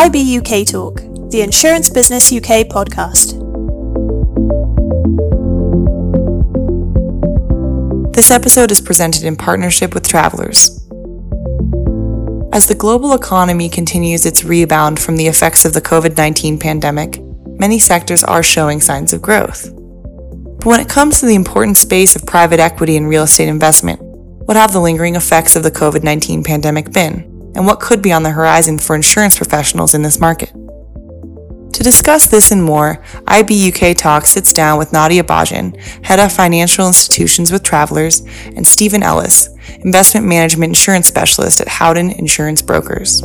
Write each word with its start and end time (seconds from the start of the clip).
IB 0.00 0.38
UK 0.38 0.64
Talk, 0.64 1.00
the 1.30 1.40
Insurance 1.40 1.90
Business 1.90 2.32
UK 2.32 2.68
podcast. 2.68 3.34
This 8.14 8.30
episode 8.30 8.70
is 8.70 8.80
presented 8.80 9.24
in 9.24 9.34
partnership 9.34 9.94
with 9.94 10.06
Travelers. 10.06 10.68
As 12.52 12.68
the 12.68 12.76
global 12.78 13.12
economy 13.12 13.68
continues 13.68 14.24
its 14.24 14.44
rebound 14.44 15.00
from 15.00 15.16
the 15.16 15.26
effects 15.26 15.64
of 15.64 15.72
the 15.72 15.82
COVID 15.82 16.16
19 16.16 16.60
pandemic, 16.60 17.18
many 17.58 17.80
sectors 17.80 18.22
are 18.22 18.44
showing 18.44 18.80
signs 18.80 19.12
of 19.12 19.20
growth. 19.20 19.68
But 19.74 20.66
when 20.66 20.78
it 20.78 20.88
comes 20.88 21.18
to 21.18 21.26
the 21.26 21.34
important 21.34 21.76
space 21.76 22.14
of 22.14 22.24
private 22.24 22.60
equity 22.60 22.96
and 22.96 23.08
real 23.08 23.24
estate 23.24 23.48
investment, 23.48 23.98
what 24.00 24.56
have 24.56 24.72
the 24.72 24.80
lingering 24.80 25.16
effects 25.16 25.56
of 25.56 25.64
the 25.64 25.72
COVID 25.72 26.04
19 26.04 26.44
pandemic 26.44 26.92
been? 26.92 27.37
And 27.54 27.66
what 27.66 27.80
could 27.80 28.02
be 28.02 28.12
on 28.12 28.22
the 28.22 28.30
horizon 28.30 28.78
for 28.78 28.94
insurance 28.94 29.36
professionals 29.36 29.94
in 29.94 30.02
this 30.02 30.20
market? 30.20 30.52
To 31.78 31.84
discuss 31.84 32.26
this 32.26 32.50
and 32.50 32.64
more, 32.64 33.02
IB 33.28 33.72
UK 33.72 33.96
Talk 33.96 34.26
sits 34.26 34.52
down 34.52 34.78
with 34.78 34.92
Nadia 34.92 35.22
Bagijn, 35.22 35.76
Head 36.04 36.18
of 36.18 36.32
Financial 36.32 36.86
Institutions 36.86 37.52
with 37.52 37.62
Travelers, 37.62 38.22
and 38.56 38.66
Stephen 38.66 39.02
Ellis, 39.02 39.48
Investment 39.84 40.26
Management 40.26 40.70
Insurance 40.70 41.06
Specialist 41.06 41.60
at 41.60 41.68
Howden 41.68 42.10
Insurance 42.10 42.62
Brokers. 42.62 43.22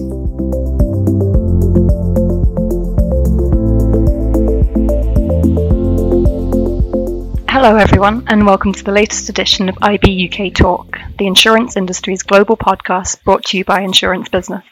Hello, 7.53 7.75
everyone, 7.75 8.23
and 8.29 8.47
welcome 8.47 8.73
to 8.73 8.83
the 8.83 8.91
latest 8.91 9.29
edition 9.29 9.69
of 9.69 9.77
IB 9.79 10.27
UK 10.27 10.55
Talk, 10.55 10.97
the 11.19 11.27
insurance 11.27 11.77
industry's 11.77 12.23
global 12.23 12.57
podcast 12.57 13.23
brought 13.23 13.45
to 13.45 13.59
you 13.59 13.63
by 13.63 13.81
Insurance 13.81 14.27
Business. 14.27 14.63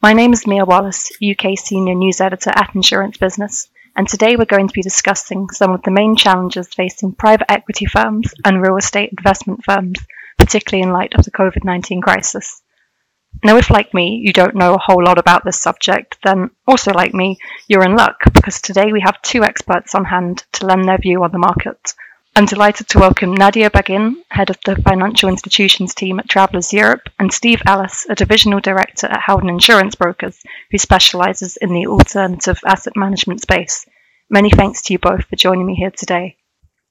My 0.00 0.12
name 0.12 0.32
is 0.32 0.46
Mia 0.46 0.64
Wallace, 0.64 1.10
UK 1.20 1.58
Senior 1.58 1.96
News 1.96 2.20
Editor 2.20 2.52
at 2.54 2.76
Insurance 2.76 3.16
Business, 3.16 3.68
and 3.96 4.06
today 4.06 4.36
we're 4.36 4.44
going 4.44 4.68
to 4.68 4.72
be 4.72 4.82
discussing 4.82 5.48
some 5.50 5.72
of 5.72 5.82
the 5.82 5.90
main 5.90 6.14
challenges 6.14 6.68
facing 6.68 7.10
private 7.10 7.50
equity 7.50 7.86
firms 7.86 8.32
and 8.44 8.62
real 8.62 8.76
estate 8.76 9.10
investment 9.18 9.64
firms, 9.64 9.98
particularly 10.38 10.84
in 10.84 10.92
light 10.92 11.14
of 11.16 11.24
the 11.24 11.32
COVID 11.32 11.64
19 11.64 12.02
crisis. 12.02 12.62
Now, 13.42 13.56
if 13.56 13.68
like 13.68 13.92
me, 13.92 14.22
you 14.24 14.32
don't 14.32 14.54
know 14.54 14.74
a 14.74 14.78
whole 14.78 15.02
lot 15.02 15.18
about 15.18 15.44
this 15.44 15.60
subject, 15.60 16.18
then 16.22 16.50
also 16.68 16.92
like 16.92 17.14
me, 17.14 17.38
you're 17.66 17.82
in 17.82 17.96
luck 17.96 18.18
because 18.32 18.60
today 18.60 18.92
we 18.92 19.00
have 19.00 19.20
two 19.22 19.42
experts 19.42 19.96
on 19.96 20.04
hand 20.04 20.44
to 20.52 20.66
lend 20.66 20.84
their 20.84 20.98
view 20.98 21.24
on 21.24 21.32
the 21.32 21.38
market 21.38 21.94
I'm 22.34 22.46
delighted 22.46 22.88
to 22.88 22.98
welcome 22.98 23.34
Nadia 23.34 23.68
Bagijn, 23.68 24.14
head 24.30 24.48
of 24.48 24.56
the 24.64 24.76
financial 24.76 25.28
institutions 25.28 25.94
team 25.94 26.18
at 26.18 26.30
Travelers 26.30 26.72
Europe, 26.72 27.10
and 27.18 27.30
Steve 27.30 27.60
Ellis, 27.66 28.06
a 28.08 28.14
divisional 28.14 28.58
director 28.58 29.06
at 29.06 29.20
Howden 29.20 29.50
Insurance 29.50 29.96
Brokers, 29.96 30.42
who 30.70 30.78
specializes 30.78 31.58
in 31.58 31.74
the 31.74 31.86
alternative 31.86 32.58
asset 32.64 32.94
management 32.96 33.42
space. 33.42 33.84
Many 34.30 34.48
thanks 34.48 34.80
to 34.82 34.94
you 34.94 34.98
both 34.98 35.26
for 35.26 35.36
joining 35.36 35.66
me 35.66 35.74
here 35.74 35.90
today. 35.90 36.38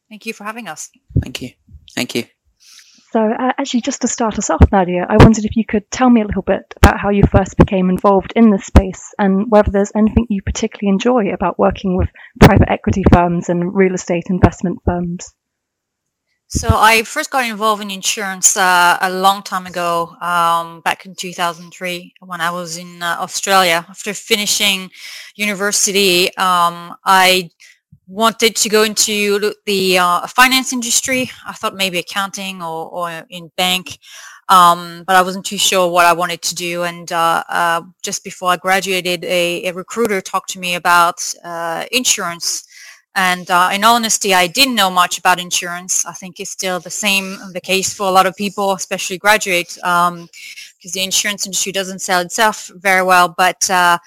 Thank 0.10 0.28
you 0.28 0.34
for 0.34 0.44
having 0.44 0.68
us. 0.68 0.92
Thank 1.20 1.42
you. 1.42 1.54
Thank 1.96 2.14
you. 2.14 2.26
So, 3.12 3.20
uh, 3.20 3.52
actually, 3.58 3.82
just 3.82 4.02
to 4.02 4.08
start 4.08 4.38
us 4.38 4.50
off, 4.50 4.72
Nadia, 4.72 5.06
I 5.10 5.18
wondered 5.18 5.44
if 5.44 5.58
you 5.58 5.66
could 5.66 5.92
tell 5.92 6.10
me 6.10 6.22
a 6.22 6.26
little 6.26 6.44
bit 6.44 6.74
about 6.78 6.98
how 6.98 7.10
you 7.10 7.24
first 7.30 7.58
became 7.58 7.90
involved 7.90 8.32
in 8.38 8.52
this 8.52 8.66
space 8.66 9.14
and 9.20 9.52
whether 9.52 9.70
there's 9.70 9.92
anything 9.94 10.28
you 10.30 10.42
particularly 10.42 10.94
enjoy 10.94 11.34
about 11.34 11.60
working 11.60 11.98
with 11.98 12.08
private 12.40 12.70
equity 12.72 13.04
firms 13.12 13.50
and 13.50 13.76
real 13.76 13.94
estate 13.94 14.28
investment 14.30 14.80
firms. 14.86 15.34
So 16.48 16.70
I 16.72 17.04
first 17.04 17.32
got 17.32 17.46
involved 17.46 17.82
in 17.82 17.92
insurance 17.92 18.56
uh, 18.56 18.98
a 19.02 19.10
long 19.10 19.44
time 19.44 19.66
ago, 19.66 20.16
um, 20.22 20.80
back 20.80 21.06
in 21.06 21.14
2003, 21.16 22.14
when 22.20 22.40
I 22.40 22.52
was 22.52 22.78
in 22.78 23.04
uh, 23.04 23.18
Australia. 23.20 23.86
After 23.90 24.14
finishing 24.14 24.90
university, 25.36 26.28
um, 26.38 26.96
I 27.04 27.50
wanted 28.12 28.56
to 28.58 28.70
go 28.70 28.84
into 28.84 29.54
the 29.66 29.98
uh, 29.98 30.28
finance 30.28 30.74
industry. 30.74 31.32
I 31.48 31.54
thought 31.54 31.76
maybe 31.76 31.98
accounting 31.98 32.62
or, 32.62 32.90
or 32.90 33.26
in 33.30 33.52
bank, 33.56 33.98
um, 34.50 35.04
but 35.08 35.16
I 35.16 35.22
wasn't 35.22 35.46
too 35.46 35.58
sure 35.58 35.90
what 35.90 36.06
I 36.06 36.14
wanted 36.14 36.42
to 36.42 36.56
do. 36.56 36.84
And 36.84 37.10
uh, 37.12 37.44
uh, 37.48 37.82
just 38.04 38.24
before 38.24 38.50
I 38.50 38.58
graduated, 38.58 39.24
a, 39.24 39.66
a, 39.68 39.74
recruiter 39.74 40.20
talked 40.20 40.50
to 40.52 40.60
me 40.60 40.76
about 40.76 41.34
uh, 41.44 41.86
insurance 41.92 42.68
and 43.16 43.50
uh, 43.52 43.70
in 43.74 43.84
honesty, 43.84 44.34
I 44.34 44.48
didn't 44.48 44.76
know 44.76 44.90
much 44.90 45.18
about 45.18 45.40
insurance. 45.40 46.06
I 46.06 46.14
think 46.14 46.40
it's 46.40 46.52
still 46.52 46.80
the 46.80 46.90
same 46.90 47.38
the 47.52 47.60
case 47.60 47.94
for 47.94 48.08
a 48.08 48.12
lot 48.12 48.26
of 48.26 48.36
people, 48.38 48.72
especially 48.72 49.18
graduates, 49.18 49.76
because 49.76 50.10
um, 50.10 50.30
the 50.82 51.04
insurance 51.04 51.46
industry 51.46 51.74
doesn't 51.74 52.00
sell 52.00 52.22
itself 52.22 52.72
very 52.76 53.04
well. 53.04 53.34
But 53.38 53.70
uh, 53.70 53.98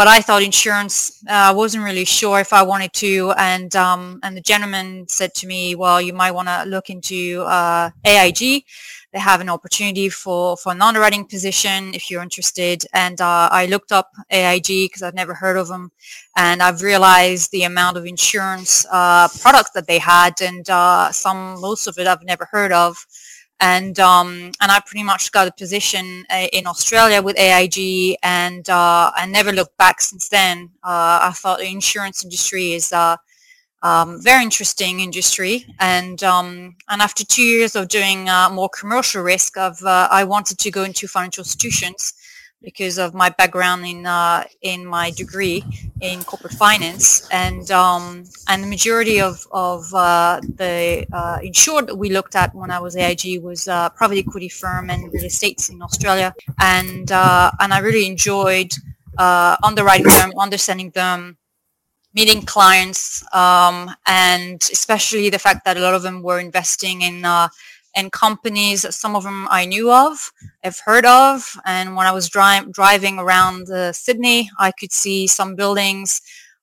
but 0.00 0.08
I 0.08 0.22
thought 0.22 0.42
insurance. 0.42 1.22
I 1.28 1.50
uh, 1.50 1.54
wasn't 1.54 1.84
really 1.84 2.06
sure 2.06 2.40
if 2.40 2.54
I 2.54 2.62
wanted 2.62 2.94
to, 3.04 3.34
and 3.36 3.76
um, 3.76 4.18
and 4.22 4.34
the 4.34 4.40
gentleman 4.40 5.04
said 5.08 5.34
to 5.34 5.46
me, 5.46 5.74
"Well, 5.74 6.00
you 6.00 6.14
might 6.14 6.30
want 6.30 6.48
to 6.48 6.64
look 6.64 6.88
into 6.88 7.42
uh, 7.42 7.90
AIG." 8.06 8.64
they 9.12 9.18
have 9.18 9.40
an 9.40 9.48
opportunity 9.48 10.08
for, 10.08 10.56
for 10.56 10.70
an 10.70 10.80
underwriting 10.80 11.24
position 11.24 11.92
if 11.94 12.10
you're 12.10 12.22
interested. 12.22 12.84
And 12.92 13.20
uh, 13.20 13.48
I 13.50 13.66
looked 13.66 13.90
up 13.90 14.12
AIG 14.30 14.68
because 14.86 15.02
I'd 15.02 15.14
never 15.14 15.34
heard 15.34 15.56
of 15.56 15.68
them. 15.68 15.90
And 16.36 16.62
I've 16.62 16.82
realized 16.82 17.50
the 17.50 17.64
amount 17.64 17.96
of 17.96 18.06
insurance 18.06 18.86
uh, 18.90 19.28
products 19.40 19.70
that 19.72 19.88
they 19.88 19.98
had 19.98 20.40
and 20.40 20.68
uh, 20.70 21.10
some, 21.10 21.60
most 21.60 21.88
of 21.88 21.98
it 21.98 22.06
I've 22.06 22.22
never 22.22 22.48
heard 22.52 22.72
of. 22.72 23.04
And, 23.60 23.98
um, 24.00 24.52
and 24.60 24.72
I 24.72 24.80
pretty 24.80 25.02
much 25.02 25.32
got 25.32 25.46
a 25.46 25.52
position 25.52 26.24
uh, 26.30 26.46
in 26.52 26.66
Australia 26.66 27.20
with 27.20 27.38
AIG 27.38 28.16
and 28.22 28.68
uh, 28.70 29.12
I 29.14 29.26
never 29.26 29.52
looked 29.52 29.76
back 29.76 30.00
since 30.00 30.28
then. 30.28 30.70
Uh, 30.82 31.20
I 31.22 31.32
thought 31.34 31.58
the 31.58 31.66
insurance 31.66 32.24
industry 32.24 32.72
is 32.72 32.92
um, 33.82 34.20
very 34.20 34.42
interesting 34.42 35.00
industry. 35.00 35.66
And 35.78 36.22
um, 36.22 36.76
and 36.88 37.02
after 37.02 37.24
two 37.24 37.42
years 37.42 37.76
of 37.76 37.88
doing 37.88 38.28
uh, 38.28 38.50
more 38.50 38.68
commercial 38.68 39.22
risk, 39.22 39.56
of 39.56 39.82
uh, 39.82 40.08
I 40.10 40.24
wanted 40.24 40.58
to 40.58 40.70
go 40.70 40.84
into 40.84 41.08
financial 41.08 41.42
institutions 41.42 42.12
because 42.62 42.98
of 42.98 43.14
my 43.14 43.28
background 43.30 43.86
in 43.86 44.06
uh, 44.06 44.44
in 44.62 44.84
my 44.86 45.10
degree 45.10 45.64
in 46.00 46.22
corporate 46.24 46.52
finance. 46.52 47.28
And 47.30 47.70
um, 47.70 48.24
and 48.48 48.62
the 48.62 48.68
majority 48.68 49.20
of 49.20 49.46
of 49.50 49.92
uh, 49.94 50.40
the 50.42 51.06
uh, 51.12 51.38
insured 51.42 51.88
that 51.88 51.96
we 51.96 52.10
looked 52.10 52.36
at 52.36 52.54
when 52.54 52.70
I 52.70 52.78
was 52.78 52.96
AIG 52.96 53.42
was 53.42 53.68
uh, 53.68 53.88
private 53.90 54.18
equity 54.18 54.48
firm 54.48 54.90
and 54.90 55.12
real 55.12 55.24
estates 55.24 55.68
in 55.70 55.82
Australia. 55.82 56.34
And 56.58 57.10
and 57.10 57.74
I 57.74 57.78
really 57.78 58.06
enjoyed 58.06 58.72
underwriting 59.18 60.06
them, 60.06 60.32
understanding 60.38 60.90
them 60.90 61.36
meeting 62.12 62.42
clients 62.42 63.22
um, 63.32 63.88
and 64.04 64.60
especially 64.72 65.30
the 65.30 65.38
fact 65.38 65.64
that 65.64 65.76
a 65.76 65.80
lot 65.80 65.94
of 65.94 66.02
them 66.02 66.22
were 66.22 66.40
investing 66.40 67.02
in 67.02 67.24
uh, 67.96 68.00
in 68.00 68.10
companies 68.10 68.86
some 68.94 69.16
of 69.16 69.24
them 69.24 69.46
I 69.50 69.64
knew 69.66 69.92
of, 69.92 70.32
I've 70.64 70.80
heard 70.84 71.06
of, 71.06 71.56
and 71.64 71.96
when 71.96 72.06
I 72.06 72.12
was 72.12 72.28
dri- 72.28 72.70
driving 72.70 73.18
around 73.18 73.70
uh, 73.70 73.92
Sydney, 73.92 74.50
I 74.58 74.72
could 74.72 74.92
see 74.92 75.26
some 75.26 75.56
buildings 75.56 76.20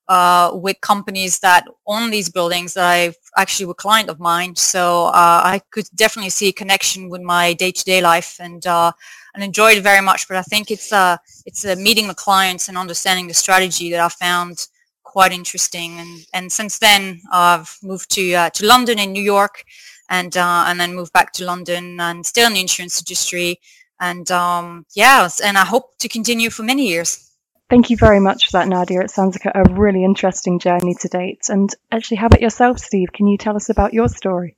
uh, 0.08 0.50
with 0.54 0.80
companies 0.80 1.38
that 1.40 1.66
own 1.86 2.10
these 2.10 2.30
buildings 2.30 2.74
that 2.74 2.84
I 2.84 3.12
actually 3.36 3.66
were 3.66 3.74
client 3.74 4.08
of 4.08 4.18
mine. 4.18 4.56
So 4.56 5.06
uh, 5.06 5.42
I 5.44 5.60
could 5.70 5.86
definitely 5.94 6.30
see 6.30 6.48
a 6.48 6.52
connection 6.52 7.10
with 7.10 7.20
my 7.20 7.52
day-to-day 7.52 8.00
life 8.00 8.36
and 8.40 8.66
uh, 8.66 8.92
and 9.34 9.44
enjoyed 9.44 9.76
it 9.76 9.82
very 9.82 10.00
much. 10.00 10.26
But 10.26 10.38
I 10.38 10.42
think 10.42 10.70
it's 10.70 10.92
uh, 10.92 11.18
it's 11.44 11.64
meeting 11.76 12.08
the 12.08 12.14
clients 12.14 12.68
and 12.68 12.78
understanding 12.78 13.28
the 13.28 13.34
strategy 13.34 13.90
that 13.90 14.00
I 14.00 14.08
found 14.08 14.66
quite 15.02 15.32
interesting. 15.32 15.98
And 15.98 16.26
and 16.32 16.50
since 16.52 16.78
then, 16.78 17.20
I've 17.30 17.76
moved 17.82 18.10
to 18.12 18.34
uh, 18.34 18.50
to 18.50 18.66
London 18.66 18.98
and 18.98 19.12
New 19.12 19.22
York, 19.22 19.64
and 20.08 20.36
uh, 20.36 20.64
and 20.66 20.78
then 20.80 20.94
moved 20.94 21.12
back 21.12 21.32
to 21.34 21.44
London 21.44 22.00
and 22.00 22.26
still 22.26 22.46
in 22.46 22.54
the 22.54 22.60
insurance 22.60 23.00
industry. 23.00 23.60
And 24.00 24.30
um, 24.30 24.86
yeah, 24.94 25.28
and 25.44 25.58
I 25.58 25.64
hope 25.64 25.98
to 25.98 26.08
continue 26.08 26.50
for 26.50 26.62
many 26.62 26.88
years. 26.88 27.24
Thank 27.70 27.90
you 27.90 27.96
very 27.96 28.20
much 28.20 28.46
for 28.46 28.58
that, 28.58 28.68
Nadia. 28.68 29.00
It 29.02 29.10
sounds 29.10 29.38
like 29.38 29.54
a 29.54 29.74
really 29.74 30.04
interesting 30.04 30.58
journey 30.58 30.94
to 31.00 31.08
date. 31.08 31.48
And 31.48 31.68
actually, 31.90 32.18
how 32.18 32.26
about 32.26 32.40
yourself, 32.40 32.78
Steve? 32.78 33.12
Can 33.12 33.26
you 33.26 33.38
tell 33.38 33.56
us 33.56 33.70
about 33.70 33.94
your 33.94 34.08
story? 34.08 34.57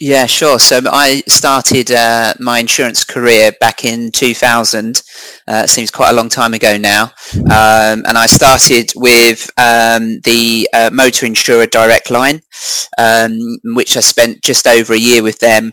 Yeah, 0.00 0.26
sure. 0.26 0.58
So 0.58 0.80
I 0.86 1.22
started 1.28 1.90
uh, 1.92 2.34
my 2.40 2.58
insurance 2.58 3.04
career 3.04 3.52
back 3.60 3.84
in 3.84 4.10
2000. 4.10 5.02
Uh, 5.46 5.66
seems 5.66 5.90
quite 5.90 6.10
a 6.10 6.14
long 6.14 6.28
time 6.28 6.52
ago 6.52 6.76
now. 6.76 7.12
Um, 7.34 8.04
and 8.06 8.18
I 8.18 8.26
started 8.26 8.92
with 8.96 9.48
um, 9.56 10.20
the 10.24 10.68
uh, 10.72 10.90
motor 10.92 11.26
insurer 11.26 11.66
Direct 11.66 12.10
Line, 12.10 12.40
um, 12.98 13.38
which 13.62 13.96
I 13.96 14.00
spent 14.00 14.42
just 14.42 14.66
over 14.66 14.94
a 14.94 14.98
year 14.98 15.22
with 15.22 15.38
them. 15.38 15.72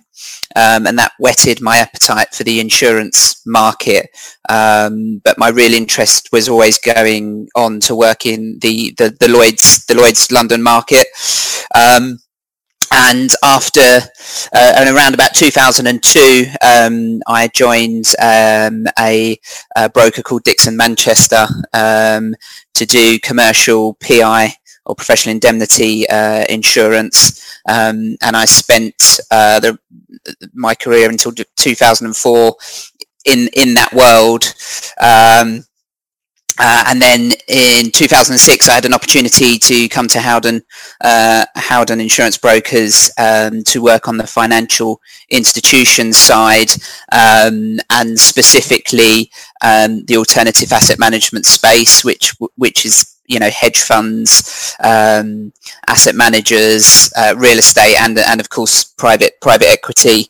Um, 0.55 0.85
and 0.85 0.99
that 0.99 1.13
whetted 1.17 1.61
my 1.61 1.77
appetite 1.77 2.35
for 2.35 2.43
the 2.43 2.59
insurance 2.59 3.41
market. 3.47 4.09
Um, 4.49 5.19
but 5.23 5.37
my 5.39 5.49
real 5.49 5.73
interest 5.73 6.29
was 6.31 6.47
always 6.47 6.77
going 6.77 7.47
on 7.55 7.79
to 7.81 7.95
work 7.95 8.25
in 8.25 8.59
the, 8.61 8.93
the, 8.97 9.15
the 9.19 9.29
Lloyd's 9.29 9.85
the 9.85 9.95
Lloyd's 9.95 10.31
London 10.31 10.61
market. 10.61 11.07
And 12.91 13.31
after 13.43 13.79
uh, 13.81 14.73
and 14.75 14.89
around 14.89 15.13
about 15.13 15.33
2002 15.33 16.45
um, 16.61 17.21
I 17.25 17.47
joined 17.47 18.07
um, 18.21 18.85
a, 18.99 19.39
a, 19.77 19.89
broker 19.89 20.21
called 20.21 20.43
Dixon 20.43 20.75
Manchester 20.75 21.47
um, 21.73 22.35
to 22.73 22.85
do 22.85 23.17
commercial 23.19 23.93
PI 23.95 24.53
or 24.85 24.95
professional 24.95 25.33
indemnity 25.33 26.07
uh, 26.09 26.43
insurance. 26.49 27.59
Um, 27.67 28.17
and 28.21 28.35
I 28.35 28.45
spent 28.45 29.19
uh, 29.31 29.59
the, 29.59 29.79
my 30.53 30.75
career 30.75 31.09
until 31.09 31.31
2004 31.31 32.55
in 33.25 33.49
in 33.53 33.75
that 33.75 33.93
world. 33.93 34.53
Um, 34.99 35.65
uh, 36.63 36.83
and 36.87 37.01
then 37.01 37.31
in 37.47 37.89
2006, 37.89 38.69
I 38.69 38.73
had 38.73 38.85
an 38.85 38.93
opportunity 38.93 39.57
to 39.57 39.89
come 39.89 40.07
to 40.09 40.19
Howden, 40.19 40.61
uh, 41.03 41.45
Howden 41.55 41.99
Insurance 41.99 42.37
Brokers 42.37 43.09
um, 43.17 43.63
to 43.63 43.81
work 43.81 44.07
on 44.07 44.17
the 44.17 44.27
financial 44.27 45.01
institutions 45.31 46.17
side 46.17 46.69
um, 47.11 47.79
and 47.89 48.19
specifically 48.19 49.31
um, 49.63 50.05
the 50.05 50.17
alternative 50.17 50.71
asset 50.71 50.99
management 50.99 51.47
space, 51.47 52.03
which 52.03 52.35
which 52.57 52.85
is 52.85 53.17
you 53.25 53.39
know 53.39 53.49
hedge 53.49 53.81
funds, 53.81 54.75
um, 54.83 55.51
asset 55.87 56.13
managers, 56.13 57.11
uh, 57.17 57.33
real 57.37 57.57
estate, 57.57 57.95
and 57.99 58.19
and 58.19 58.39
of 58.39 58.49
course 58.49 58.83
private 58.83 59.41
private 59.41 59.67
equity. 59.67 60.27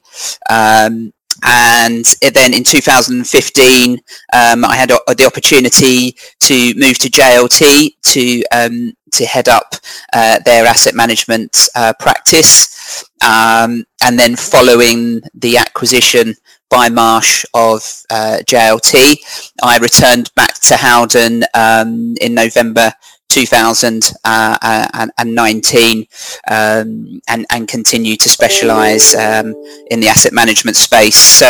Um, 0.49 1.11
and 1.43 2.05
then 2.33 2.53
in 2.53 2.63
2015 2.63 3.91
um, 4.33 4.65
I 4.65 4.75
had 4.75 4.89
the 4.89 5.25
opportunity 5.25 6.15
to 6.41 6.73
move 6.75 6.97
to 6.99 7.09
JLT 7.09 7.95
to 8.01 8.43
um, 8.51 8.93
to 9.13 9.25
head 9.25 9.49
up 9.49 9.75
uh, 10.13 10.39
their 10.45 10.65
asset 10.65 10.95
management 10.95 11.67
uh, 11.75 11.93
practice. 11.99 13.03
Um, 13.23 13.85
and 14.03 14.17
then 14.17 14.35
following 14.35 15.21
the 15.33 15.57
acquisition 15.57 16.35
by 16.69 16.89
Marsh 16.89 17.45
of 17.53 17.81
uh, 18.09 18.39
JLT 18.45 19.51
I 19.61 19.77
returned 19.77 20.33
back 20.35 20.59
to 20.61 20.77
Howden 20.77 21.43
um, 21.53 22.15
in 22.19 22.33
November 22.33 22.93
2019 23.31 24.13
uh, 24.23 24.57
um, 26.53 27.21
and, 27.27 27.45
and 27.49 27.67
continue 27.67 28.15
to 28.17 28.29
specialize 28.29 29.15
um, 29.15 29.53
in 29.89 29.99
the 29.99 30.07
asset 30.07 30.33
management 30.33 30.75
space. 30.77 31.15
So 31.15 31.47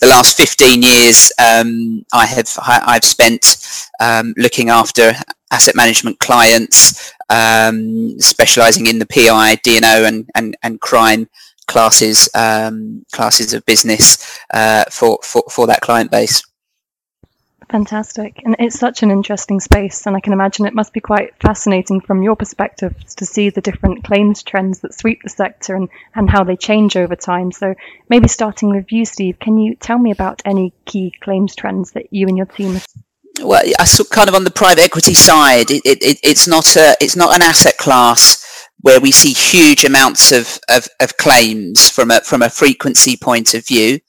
the 0.00 0.06
last 0.06 0.36
15 0.36 0.82
years 0.82 1.32
um, 1.38 2.04
I 2.12 2.26
have 2.26 2.48
I've 2.66 3.04
spent 3.04 3.56
um, 4.00 4.34
looking 4.36 4.70
after 4.70 5.12
asset 5.50 5.74
management 5.74 6.18
clients, 6.18 7.12
um, 7.28 8.18
specializing 8.20 8.86
in 8.86 8.98
the 8.98 9.06
PI, 9.06 9.56
D&O 9.56 10.04
and, 10.04 10.28
and, 10.34 10.56
and 10.62 10.80
crime 10.80 11.28
classes 11.66 12.28
um, 12.34 13.04
classes 13.12 13.52
of 13.52 13.64
business 13.64 14.40
uh, 14.52 14.84
for, 14.90 15.18
for, 15.22 15.44
for 15.48 15.66
that 15.68 15.80
client 15.80 16.10
base. 16.10 16.42
Fantastic. 17.70 18.42
And 18.44 18.56
it's 18.58 18.78
such 18.78 19.04
an 19.04 19.12
interesting 19.12 19.60
space. 19.60 20.06
And 20.06 20.16
I 20.16 20.20
can 20.20 20.32
imagine 20.32 20.66
it 20.66 20.74
must 20.74 20.92
be 20.92 21.00
quite 21.00 21.34
fascinating 21.40 22.00
from 22.00 22.22
your 22.22 22.34
perspective 22.34 22.96
to 23.16 23.24
see 23.24 23.50
the 23.50 23.60
different 23.60 24.02
claims 24.02 24.42
trends 24.42 24.80
that 24.80 24.94
sweep 24.94 25.22
the 25.22 25.28
sector 25.28 25.76
and, 25.76 25.88
and 26.14 26.28
how 26.28 26.42
they 26.42 26.56
change 26.56 26.96
over 26.96 27.14
time. 27.14 27.52
So 27.52 27.74
maybe 28.08 28.26
starting 28.26 28.70
with 28.70 28.90
you, 28.90 29.04
Steve, 29.04 29.38
can 29.38 29.56
you 29.56 29.76
tell 29.76 29.98
me 29.98 30.10
about 30.10 30.42
any 30.44 30.72
key 30.84 31.14
claims 31.20 31.54
trends 31.54 31.92
that 31.92 32.12
you 32.12 32.26
and 32.26 32.36
your 32.36 32.46
team 32.46 32.74
have 32.74 32.86
well, 33.42 33.62
I 33.78 33.84
saw 33.84 34.04
kind 34.04 34.28
of 34.28 34.34
on 34.34 34.44
the 34.44 34.50
private 34.50 34.82
equity 34.82 35.14
side, 35.14 35.70
it, 35.70 35.82
it, 35.84 36.20
it's 36.22 36.46
not 36.46 36.76
a, 36.76 36.96
it's 37.00 37.16
not 37.16 37.34
an 37.34 37.40
asset 37.40 37.78
class 37.78 38.68
where 38.82 39.00
we 39.00 39.12
see 39.12 39.32
huge 39.32 39.84
amounts 39.84 40.32
of, 40.32 40.58
of, 40.68 40.88
of 41.00 41.16
claims 41.16 41.90
from 41.90 42.10
a 42.10 42.20
from 42.22 42.42
a 42.42 42.50
frequency 42.50 43.16
point 43.16 43.54
of 43.54 43.66
view. 43.66 44.00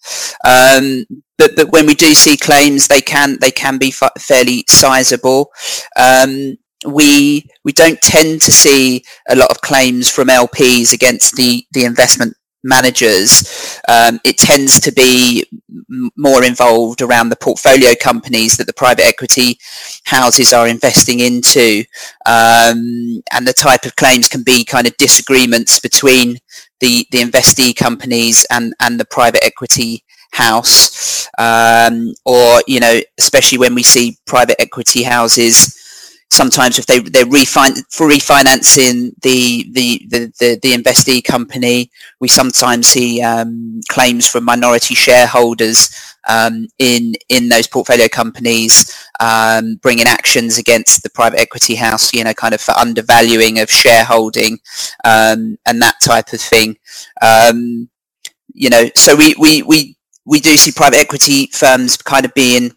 Um, 0.43 1.05
but 1.41 1.55
but 1.55 1.71
when 1.71 1.87
we 1.87 1.95
do 1.95 2.13
see 2.13 2.37
claims, 2.37 2.87
they 2.87 3.01
can 3.01 3.39
they 3.39 3.49
can 3.49 3.79
be 3.79 3.89
fa- 3.89 4.11
fairly 4.19 4.63
sizable. 4.67 5.49
Um, 5.97 6.57
we 6.85 7.49
we 7.63 7.71
don't 7.73 7.99
tend 8.01 8.41
to 8.41 8.51
see 8.51 9.03
a 9.27 9.35
lot 9.35 9.49
of 9.49 9.61
claims 9.61 10.07
from 10.07 10.27
LPs 10.27 10.93
against 10.93 11.35
the 11.35 11.65
the 11.71 11.85
investment 11.85 12.35
managers. 12.63 13.79
Um, 13.89 14.19
it 14.23 14.37
tends 14.37 14.79
to 14.81 14.91
be 14.91 15.43
m- 15.71 16.11
more 16.15 16.43
involved 16.43 17.01
around 17.01 17.29
the 17.29 17.35
portfolio 17.47 17.95
companies 17.99 18.55
that 18.57 18.67
the 18.67 18.73
private 18.73 19.07
equity 19.07 19.57
houses 20.03 20.53
are 20.53 20.67
investing 20.67 21.21
into, 21.21 21.83
um, 22.27 23.23
and 23.33 23.47
the 23.47 23.55
type 23.57 23.85
of 23.85 23.95
claims 23.95 24.27
can 24.27 24.43
be 24.43 24.63
kind 24.63 24.85
of 24.85 24.95
disagreements 24.97 25.79
between 25.79 26.37
the 26.81 27.07
the 27.09 27.17
investee 27.17 27.75
companies 27.75 28.45
and 28.51 28.75
and 28.79 28.99
the 28.99 29.05
private 29.05 29.43
equity 29.43 30.03
house, 30.31 31.27
um, 31.37 32.13
or 32.25 32.61
you 32.67 32.79
know, 32.79 33.01
especially 33.19 33.59
when 33.59 33.75
we 33.75 33.83
see 33.83 34.17
private 34.27 34.61
equity 34.61 35.03
houses. 35.03 35.77
Sometimes, 36.31 36.79
if 36.79 36.85
they 36.87 36.99
they're 36.99 37.25
refin- 37.25 37.83
for 37.91 38.09
refinancing 38.09 39.13
the, 39.21 39.65
the 39.73 40.07
the, 40.09 40.33
the 40.39 40.59
the 40.63 40.73
investee 40.73 41.23
company, 41.23 41.91
we 42.19 42.27
sometimes 42.27 42.87
see 42.87 43.21
um, 43.21 43.81
claims 43.89 44.27
from 44.27 44.45
minority 44.45 44.95
shareholders 44.95 45.89
um, 46.29 46.67
in 46.79 47.13
in 47.29 47.49
those 47.49 47.67
portfolio 47.67 48.07
companies, 48.07 48.95
um, 49.19 49.75
bringing 49.77 50.07
actions 50.07 50.57
against 50.57 51.03
the 51.03 51.09
private 51.11 51.39
equity 51.39 51.75
house, 51.75 52.13
you 52.13 52.23
know, 52.23 52.33
kind 52.33 52.53
of 52.53 52.61
for 52.61 52.73
undervaluing 52.73 53.59
of 53.59 53.69
shareholding 53.71 54.59
um, 55.05 55.57
and 55.67 55.81
that 55.81 55.95
type 56.01 56.33
of 56.33 56.41
thing. 56.41 56.77
Um, 57.21 57.89
you 58.53 58.69
know, 58.69 58.89
so 58.95 59.15
we, 59.15 59.35
we, 59.39 59.63
we 59.63 59.97
we 60.25 60.39
do 60.39 60.55
see 60.57 60.71
private 60.71 60.99
equity 60.99 61.47
firms 61.47 61.97
kind 61.97 62.25
of 62.25 62.33
being 62.33 62.71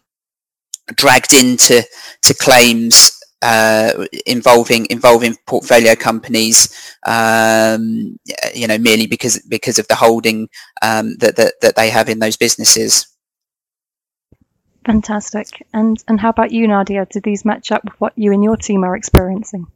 dragged 0.95 1.33
into 1.33 1.83
to 2.21 2.33
claims 2.33 3.11
uh, 3.41 4.05
involving 4.25 4.87
involving 4.89 5.35
portfolio 5.45 5.95
companies, 5.95 6.95
um, 7.05 8.17
you 8.53 8.67
know, 8.67 8.77
merely 8.77 9.07
because 9.07 9.39
because 9.47 9.77
of 9.77 9.87
the 9.87 9.95
holding 9.95 10.49
um, 10.81 11.15
that, 11.17 11.35
that 11.35 11.53
that 11.61 11.75
they 11.75 11.89
have 11.89 12.09
in 12.09 12.19
those 12.19 12.37
businesses. 12.37 13.07
Fantastic. 14.85 15.65
And 15.73 16.03
and 16.07 16.19
how 16.19 16.29
about 16.29 16.51
you, 16.51 16.67
Nadia? 16.67 17.05
Do 17.05 17.19
these 17.19 17.45
match 17.45 17.71
up 17.71 17.83
with 17.83 17.93
what 17.99 18.13
you 18.15 18.33
and 18.33 18.43
your 18.43 18.57
team 18.57 18.83
are 18.83 18.95
experiencing? 18.95 19.67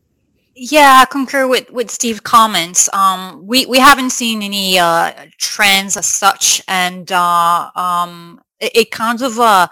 Yeah, 0.62 1.00
I 1.02 1.06
concur 1.06 1.48
with, 1.48 1.72
with 1.72 1.90
Steve's 1.90 2.20
comments. 2.20 2.94
Um, 2.94 3.48
we, 3.48 3.66
we 3.66 3.80
haven't 3.80 4.10
seen 4.10 4.44
any 4.44 4.78
uh, 4.78 5.14
trends 5.38 5.96
as 5.96 6.06
such, 6.06 6.62
and 6.68 7.10
uh, 7.14 7.72
um, 7.78 8.42
it, 8.60 8.72
it, 8.76 8.92
kind 8.92 9.22
of 9.22 9.40
uh, 9.40 9.70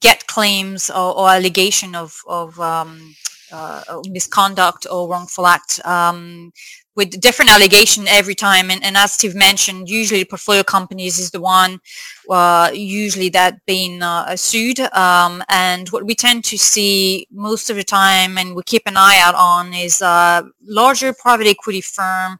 get 0.00 0.26
claims 0.26 0.88
or, 0.88 1.18
or, 1.18 1.28
allegation 1.28 1.94
of, 1.94 2.18
of 2.26 2.58
um, 2.58 3.14
uh, 3.52 3.82
misconduct 4.08 4.86
or 4.90 5.06
wrongful 5.06 5.46
act 5.46 5.84
um, 5.84 6.50
with 6.96 7.20
different 7.20 7.50
allegation 7.50 8.08
every 8.08 8.34
time. 8.34 8.70
And, 8.70 8.82
and, 8.82 8.96
as 8.96 9.12
Steve 9.12 9.34
mentioned, 9.34 9.88
usually 9.88 10.24
portfolio 10.24 10.62
companies 10.62 11.18
is 11.18 11.30
the 11.30 11.40
one 11.40 11.80
uh, 12.28 12.70
usually 12.74 13.28
that 13.28 13.64
being 13.66 14.02
uh, 14.02 14.34
sued. 14.34 14.80
Um, 14.80 15.44
and 15.48 15.88
what 15.90 16.04
we 16.04 16.14
tend 16.14 16.44
to 16.44 16.58
see 16.58 17.28
most 17.30 17.70
of 17.70 17.76
the 17.76 17.84
time 17.84 18.38
and 18.38 18.56
we 18.56 18.62
keep 18.64 18.82
an 18.86 18.96
eye 18.96 19.20
out 19.22 19.34
on 19.34 19.74
is 19.74 20.00
uh, 20.00 20.42
larger 20.66 21.12
private 21.12 21.46
equity 21.46 21.82
firm 21.82 22.38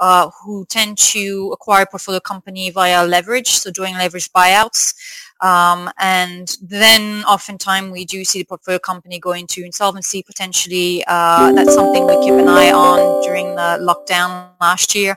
uh, 0.00 0.30
who 0.42 0.64
tend 0.66 0.96
to 0.96 1.50
acquire 1.52 1.84
portfolio 1.86 2.20
company 2.20 2.70
via 2.70 3.04
leverage, 3.04 3.48
so 3.48 3.70
doing 3.70 3.94
leverage 3.94 4.30
buyouts. 4.32 4.94
Um, 5.40 5.90
and 5.98 6.56
then 6.60 7.24
oftentimes 7.24 7.92
we 7.92 8.04
do 8.04 8.24
see 8.24 8.40
the 8.40 8.44
portfolio 8.44 8.78
company 8.78 9.18
go 9.18 9.32
into 9.32 9.64
insolvency 9.64 10.22
potentially. 10.22 11.04
Uh, 11.06 11.52
that's 11.52 11.74
something 11.74 12.06
we 12.06 12.14
keep 12.24 12.34
an 12.34 12.48
eye 12.48 12.72
on 12.72 13.22
during 13.22 13.54
the 13.54 13.78
lockdown 13.80 14.50
last 14.60 14.94
year. 14.94 15.16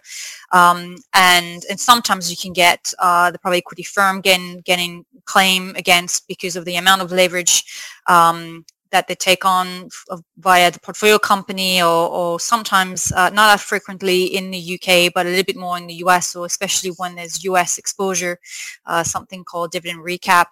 Um, 0.51 0.97
and, 1.13 1.63
and 1.69 1.79
sometimes 1.79 2.29
you 2.29 2.37
can 2.37 2.53
get 2.53 2.93
uh, 2.99 3.31
the 3.31 3.39
private 3.39 3.57
equity 3.57 3.83
firm 3.83 4.21
getting, 4.21 4.61
getting 4.61 5.05
claim 5.25 5.75
against 5.75 6.27
because 6.27 6.55
of 6.55 6.65
the 6.65 6.75
amount 6.75 7.01
of 7.01 7.11
leverage 7.11 7.63
um, 8.07 8.65
that 8.91 9.07
they 9.07 9.15
take 9.15 9.45
on 9.45 9.89
via 10.37 10.69
the 10.71 10.79
portfolio 10.79 11.17
company 11.17 11.81
or, 11.81 12.09
or 12.09 12.39
sometimes 12.39 13.11
uh, 13.13 13.29
not 13.29 13.53
as 13.53 13.61
frequently 13.63 14.25
in 14.25 14.51
the 14.51 14.79
UK, 14.79 15.11
but 15.13 15.25
a 15.25 15.29
little 15.29 15.43
bit 15.43 15.55
more 15.55 15.77
in 15.77 15.87
the 15.87 15.95
US, 16.05 16.35
or 16.35 16.45
especially 16.45 16.91
when 16.97 17.15
there's 17.15 17.43
US 17.45 17.77
exposure, 17.77 18.37
uh, 18.85 19.03
something 19.03 19.43
called 19.43 19.71
dividend 19.71 20.01
recap, 20.01 20.47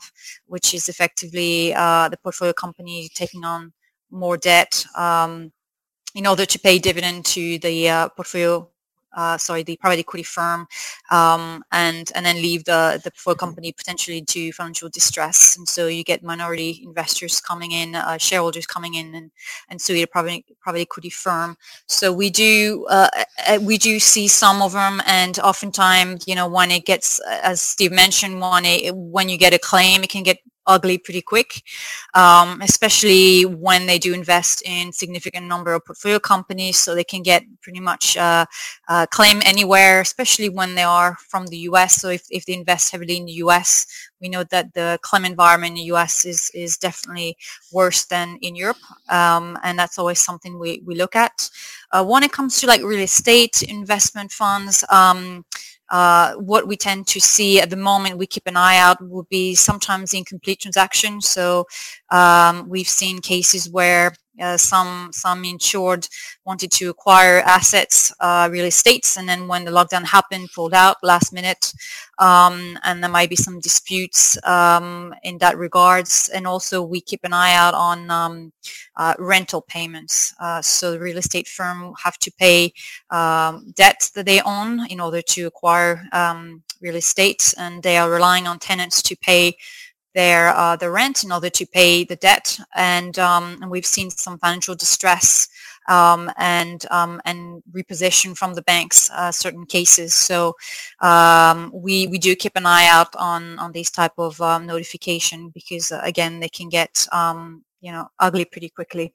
which 0.48 0.74
is 0.74 0.90
effectively 0.90 1.74
uh, 1.74 2.10
the 2.10 2.18
portfolio 2.18 2.54
company 2.54 3.10
taking 3.14 3.44
on 3.44 3.74
more 4.12 4.38
debt 4.38 4.86
um, 4.96 5.52
in 6.16 6.26
order 6.26 6.46
to 6.46 6.60
pay 6.60 6.80
dividend 6.80 7.26
to 7.26 7.60
the 7.60 7.90
uh, 7.90 8.10
portfolio 8.10 8.70
uh, 9.16 9.38
sorry, 9.38 9.64
the 9.64 9.78
private 9.78 10.00
equity 10.00 10.24
firm, 10.24 10.68
um, 11.12 11.64
and 11.72 12.12
and 12.16 12.26
then 12.26 12.38
leave 12.38 12.66
the 12.66 13.00
the 13.04 13.12
portfolio 13.12 13.36
company 13.36 13.72
potentially 13.72 14.22
to 14.22 14.52
financial 14.54 14.90
distress. 14.90 15.58
And 15.58 15.68
so 15.68 15.88
you 15.88 16.04
get 16.04 16.24
minority 16.24 16.82
investors 16.84 17.42
coming 17.42 17.72
in, 17.72 17.96
uh, 17.96 18.18
shareholders 18.18 18.66
coming 18.66 18.96
in, 18.96 19.16
and 19.16 19.32
and 19.70 19.82
so 19.82 19.94
you 19.94 20.06
private 20.08 20.44
private 20.60 20.82
equity 20.82 21.10
firm. 21.10 21.58
So 21.88 22.14
we 22.14 22.30
do 22.30 22.86
uh, 22.90 23.10
we 23.62 23.78
do 23.78 24.00
see 24.00 24.28
some 24.28 24.62
of 24.62 24.74
them, 24.74 25.02
and 25.06 25.40
oftentimes, 25.40 26.28
you 26.28 26.36
know, 26.36 26.48
when 26.48 26.72
it 26.72 26.86
gets, 26.86 27.20
as 27.28 27.62
Steve 27.62 27.92
mentioned, 27.92 28.40
when 28.40 28.66
it, 28.66 28.96
when 28.96 29.30
you 29.30 29.38
get 29.38 29.54
a 29.54 29.60
claim, 29.60 30.04
it 30.04 30.10
can 30.10 30.24
get 30.24 30.40
ugly 30.70 30.98
pretty 30.98 31.22
quick, 31.22 31.64
um, 32.14 32.62
especially 32.62 33.44
when 33.44 33.88
they 33.88 33.98
do 33.98 34.14
invest 34.14 34.62
in 34.66 34.94
significant 34.94 35.48
number 35.48 35.74
of 35.74 35.84
portfolio 35.84 36.20
companies. 36.20 36.78
So 36.78 36.96
they 36.96 37.04
can 37.04 37.24
get 37.24 37.44
pretty 37.62 37.80
much 37.80 38.16
uh, 38.16 38.46
uh, 38.88 39.08
claim 39.08 39.42
anywhere, 39.46 40.00
especially 40.00 40.48
when 40.50 40.76
they 40.76 40.84
are 40.84 41.18
from 41.28 41.48
the 41.48 41.58
US. 41.70 42.00
So 42.00 42.10
if, 42.10 42.24
if 42.30 42.46
they 42.46 42.54
invest 42.54 42.92
heavily 42.92 43.18
in 43.18 43.26
the 43.26 43.40
US, 43.44 43.86
we 44.22 44.30
know 44.30 44.44
that 44.46 44.74
the 44.74 45.00
claim 45.02 45.26
environment 45.26 45.72
in 45.72 45.76
the 45.76 45.92
US 45.96 46.24
is, 46.26 46.52
is 46.54 46.78
definitely 46.78 47.36
worse 47.72 48.06
than 48.06 48.38
in 48.42 48.56
Europe. 48.56 48.78
Um, 49.10 49.58
and 49.64 49.78
that's 49.78 49.98
always 49.98 50.20
something 50.20 50.60
we, 50.60 50.82
we 50.86 50.96
look 50.96 51.16
at. 51.16 51.50
Uh, 51.92 52.06
when 52.06 52.24
it 52.24 52.32
comes 52.32 52.60
to 52.60 52.68
like 52.68 52.84
real 52.84 53.00
estate 53.00 53.64
investment 53.64 54.32
funds, 54.32 54.86
um, 54.92 55.44
uh, 55.92 56.34
what 56.36 56.68
we 56.68 56.78
tend 56.78 57.08
to 57.08 57.20
see 57.20 57.60
at 57.60 57.70
the 57.70 57.76
moment, 57.76 58.18
we 58.18 58.28
keep 58.28 58.48
an 58.48 58.58
eye 58.58 58.78
out, 58.78 58.98
would 59.02 59.30
be 59.30 59.56
sometimes 59.56 60.14
incomplete 60.14 60.60
transactions. 60.60 61.28
So 61.28 61.66
um, 62.10 62.70
we've 62.70 62.88
seen 62.88 63.20
cases 63.20 63.70
where 63.70 64.14
uh, 64.40 64.58
some 64.58 65.10
some 65.14 65.44
insured 65.46 66.08
wanted 66.46 66.72
to 66.72 66.90
acquire 66.90 67.40
assets, 67.42 68.14
uh, 68.20 68.50
real 68.52 68.66
estates, 68.66 69.18
and 69.18 69.28
then 69.30 69.48
when 69.48 69.66
the 69.66 69.72
lockdown 69.72 70.06
happened, 70.06 70.50
pulled 70.56 70.74
out 70.74 70.98
last 71.04 71.32
minute, 71.32 71.74
um, 72.18 72.78
and 72.84 73.04
there 73.04 73.10
might 73.10 73.30
be 73.30 73.36
some 73.36 73.60
disputes 73.60 74.38
um, 74.46 75.14
in 75.24 75.38
that 75.40 75.58
regards. 75.58 76.30
And 76.34 76.48
also, 76.48 76.82
we 76.82 77.02
keep 77.02 77.22
an 77.24 77.34
eye 77.34 77.54
out 77.54 77.74
on 77.74 78.10
um, 78.10 78.52
uh, 78.96 79.14
rental 79.20 79.62
payments. 79.62 80.34
Uh, 80.40 80.62
so 80.62 80.92
the 80.92 81.00
real 81.00 81.18
estate 81.18 81.48
firm 81.48 81.94
have 82.04 82.18
to 82.20 82.32
pay 82.32 82.74
um, 83.10 83.72
debts 83.76 84.10
that 84.12 84.26
they 84.26 84.42
own 84.42 84.86
in 84.88 85.00
order 85.00 85.22
to 85.22 85.46
acquire 85.48 86.04
um, 86.12 86.64
real 86.82 86.96
estate, 86.96 87.54
and 87.58 87.84
they 87.84 87.98
are 87.98 88.10
relying 88.10 88.48
on 88.48 88.60
tenants 88.60 89.02
to 89.04 89.16
pay 89.16 89.58
their 90.20 90.50
uh, 90.50 90.76
the 90.76 90.92
rent 90.92 91.24
in 91.24 91.32
order 91.32 91.50
to 91.50 91.66
pay 91.66 92.04
the 92.04 92.18
debt, 92.18 92.60
and, 92.76 93.18
um, 93.18 93.46
and 93.62 93.72
we've 93.72 93.86
seen 93.86 94.10
some 94.10 94.38
financial 94.38 94.76
distress 94.76 95.48
um, 95.88 96.30
and 96.38 96.86
um, 96.92 97.22
and 97.26 97.64
repossession 97.72 98.36
from 98.36 98.54
the 98.54 98.62
banks 98.62 99.10
uh, 99.12 99.32
certain 99.32 99.66
cases. 99.66 100.14
So 100.14 100.56
um, 101.00 101.72
we 101.74 102.08
we 102.08 102.18
do 102.18 102.36
keep 102.36 102.56
an 102.58 102.66
eye 102.66 102.88
out 102.88 103.16
on 103.16 103.60
on 103.60 103.72
these 103.72 103.92
type 103.92 104.18
of 104.18 104.42
um, 104.42 104.66
notification 104.66 105.50
because 105.50 105.92
uh, 105.92 106.02
again 106.04 106.42
they 106.42 106.50
can 106.50 106.68
get 106.70 107.08
um, 107.12 107.64
you 107.80 107.92
know 107.94 108.10
ugly 108.20 108.46
pretty 108.46 108.70
quickly. 108.70 109.14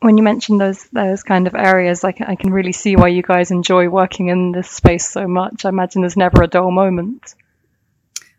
When 0.00 0.18
you 0.18 0.24
mention 0.24 0.58
those 0.58 0.84
those 0.92 1.22
kind 1.22 1.46
of 1.46 1.54
areas, 1.54 2.04
I 2.04 2.12
can, 2.12 2.26
I 2.26 2.34
can 2.36 2.52
really 2.52 2.72
see 2.72 2.96
why 2.96 3.08
you 3.08 3.22
guys 3.22 3.50
enjoy 3.50 3.88
working 3.88 4.28
in 4.28 4.52
this 4.52 4.70
space 4.70 5.08
so 5.10 5.26
much. 5.26 5.64
I 5.64 5.70
imagine 5.70 6.02
there's 6.02 6.18
never 6.18 6.42
a 6.42 6.46
dull 6.46 6.70
moment. 6.70 7.34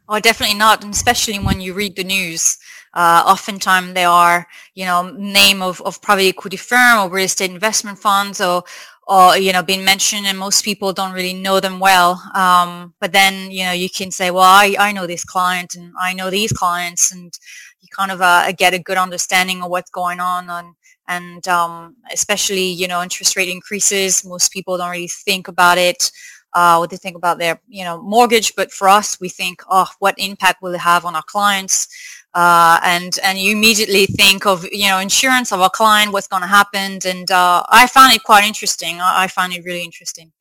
Oh, 0.07 0.19
definitely 0.19 0.57
not, 0.57 0.83
and 0.83 0.93
especially 0.93 1.39
when 1.39 1.62
you 1.62 1.74
read 1.74 1.95
the 1.95 2.03
news. 2.03 2.57
Uh, 2.93 3.24
oftentimes 3.25 3.93
they 3.93 4.05
are, 4.05 4.47
you 4.75 4.85
know, 4.85 5.09
name 5.17 5.62
of, 5.62 5.81
of 5.81 6.01
private 6.01 6.25
equity 6.27 6.57
firm 6.57 7.00
or 7.00 7.09
real 7.09 7.25
estate 7.25 7.50
investment 7.51 7.97
funds 8.00 8.39
or, 8.39 8.63
or, 9.07 9.35
you 9.38 9.51
know, 9.51 9.63
being 9.63 9.83
mentioned 9.83 10.25
and 10.27 10.38
most 10.38 10.63
people 10.63 10.93
don't 10.93 11.12
really 11.12 11.33
know 11.33 11.59
them 11.59 11.79
well. 11.79 12.21
Um, 12.33 12.93
but 13.01 13.12
then, 13.12 13.51
you 13.51 13.65
know, 13.65 13.74
you 13.74 13.89
can 13.89 14.12
say, 14.12 14.31
well, 14.31 14.43
I, 14.43 14.75
I 14.79 14.91
know 14.93 15.07
this 15.07 15.25
client 15.25 15.75
and 15.75 15.91
I 16.01 16.13
know 16.13 16.29
these 16.29 16.53
clients 16.53 17.12
and 17.12 17.33
you 17.81 17.89
kind 17.93 18.12
of 18.12 18.21
uh, 18.21 18.51
get 18.53 18.74
a 18.74 18.79
good 18.79 18.97
understanding 18.97 19.62
of 19.62 19.69
what's 19.69 19.89
going 19.91 20.19
on 20.21 20.50
and, 20.50 20.74
and 21.07 21.45
um, 21.50 21.97
especially, 22.13 22.67
you 22.67 22.88
know, 22.88 23.03
interest 23.03 23.35
rate 23.35 23.50
increases. 23.50 24.24
Most 24.25 24.51
people 24.51 24.77
don't 24.77 24.89
really 24.91 25.09
think 25.09 25.47
about 25.50 25.77
it 25.77 26.12
uh, 26.55 26.77
what 26.77 26.89
they 26.89 26.97
think 26.97 27.15
about 27.15 27.38
their 27.38 27.59
you 27.67 27.83
know 27.83 28.01
mortgage. 28.01 28.55
But 28.55 28.71
for 28.71 28.88
us, 28.88 29.19
we 29.19 29.29
think, 29.29 29.62
oh, 29.69 29.88
what 30.00 30.15
impact 30.17 30.63
will 30.63 30.74
it 30.74 30.79
have 30.79 31.05
on 31.05 31.15
our 31.15 31.24
clients? 31.24 31.88
Uh, 32.33 32.79
and 32.83 33.19
and 33.24 33.38
you 33.38 33.51
immediately 33.51 34.07
think 34.07 34.45
of 34.45 34.65
you 34.71 34.88
know 34.88 34.97
insurance 35.00 35.51
of 35.51 35.62
our 35.62 35.69
client, 35.69 36.12
what's 36.12 36.27
going 36.27 36.41
to 36.41 36.47
happen. 36.47 37.00
And 37.05 37.29
uh, 37.29 37.63
I 37.69 37.85
found 37.88 38.13
it 38.13 38.24
quite 38.24 38.45
interesting. 38.45 39.00
I, 39.00 39.24
I 39.24 39.27
it 39.53 39.65
really 39.65 39.83
interesting, 39.83 40.31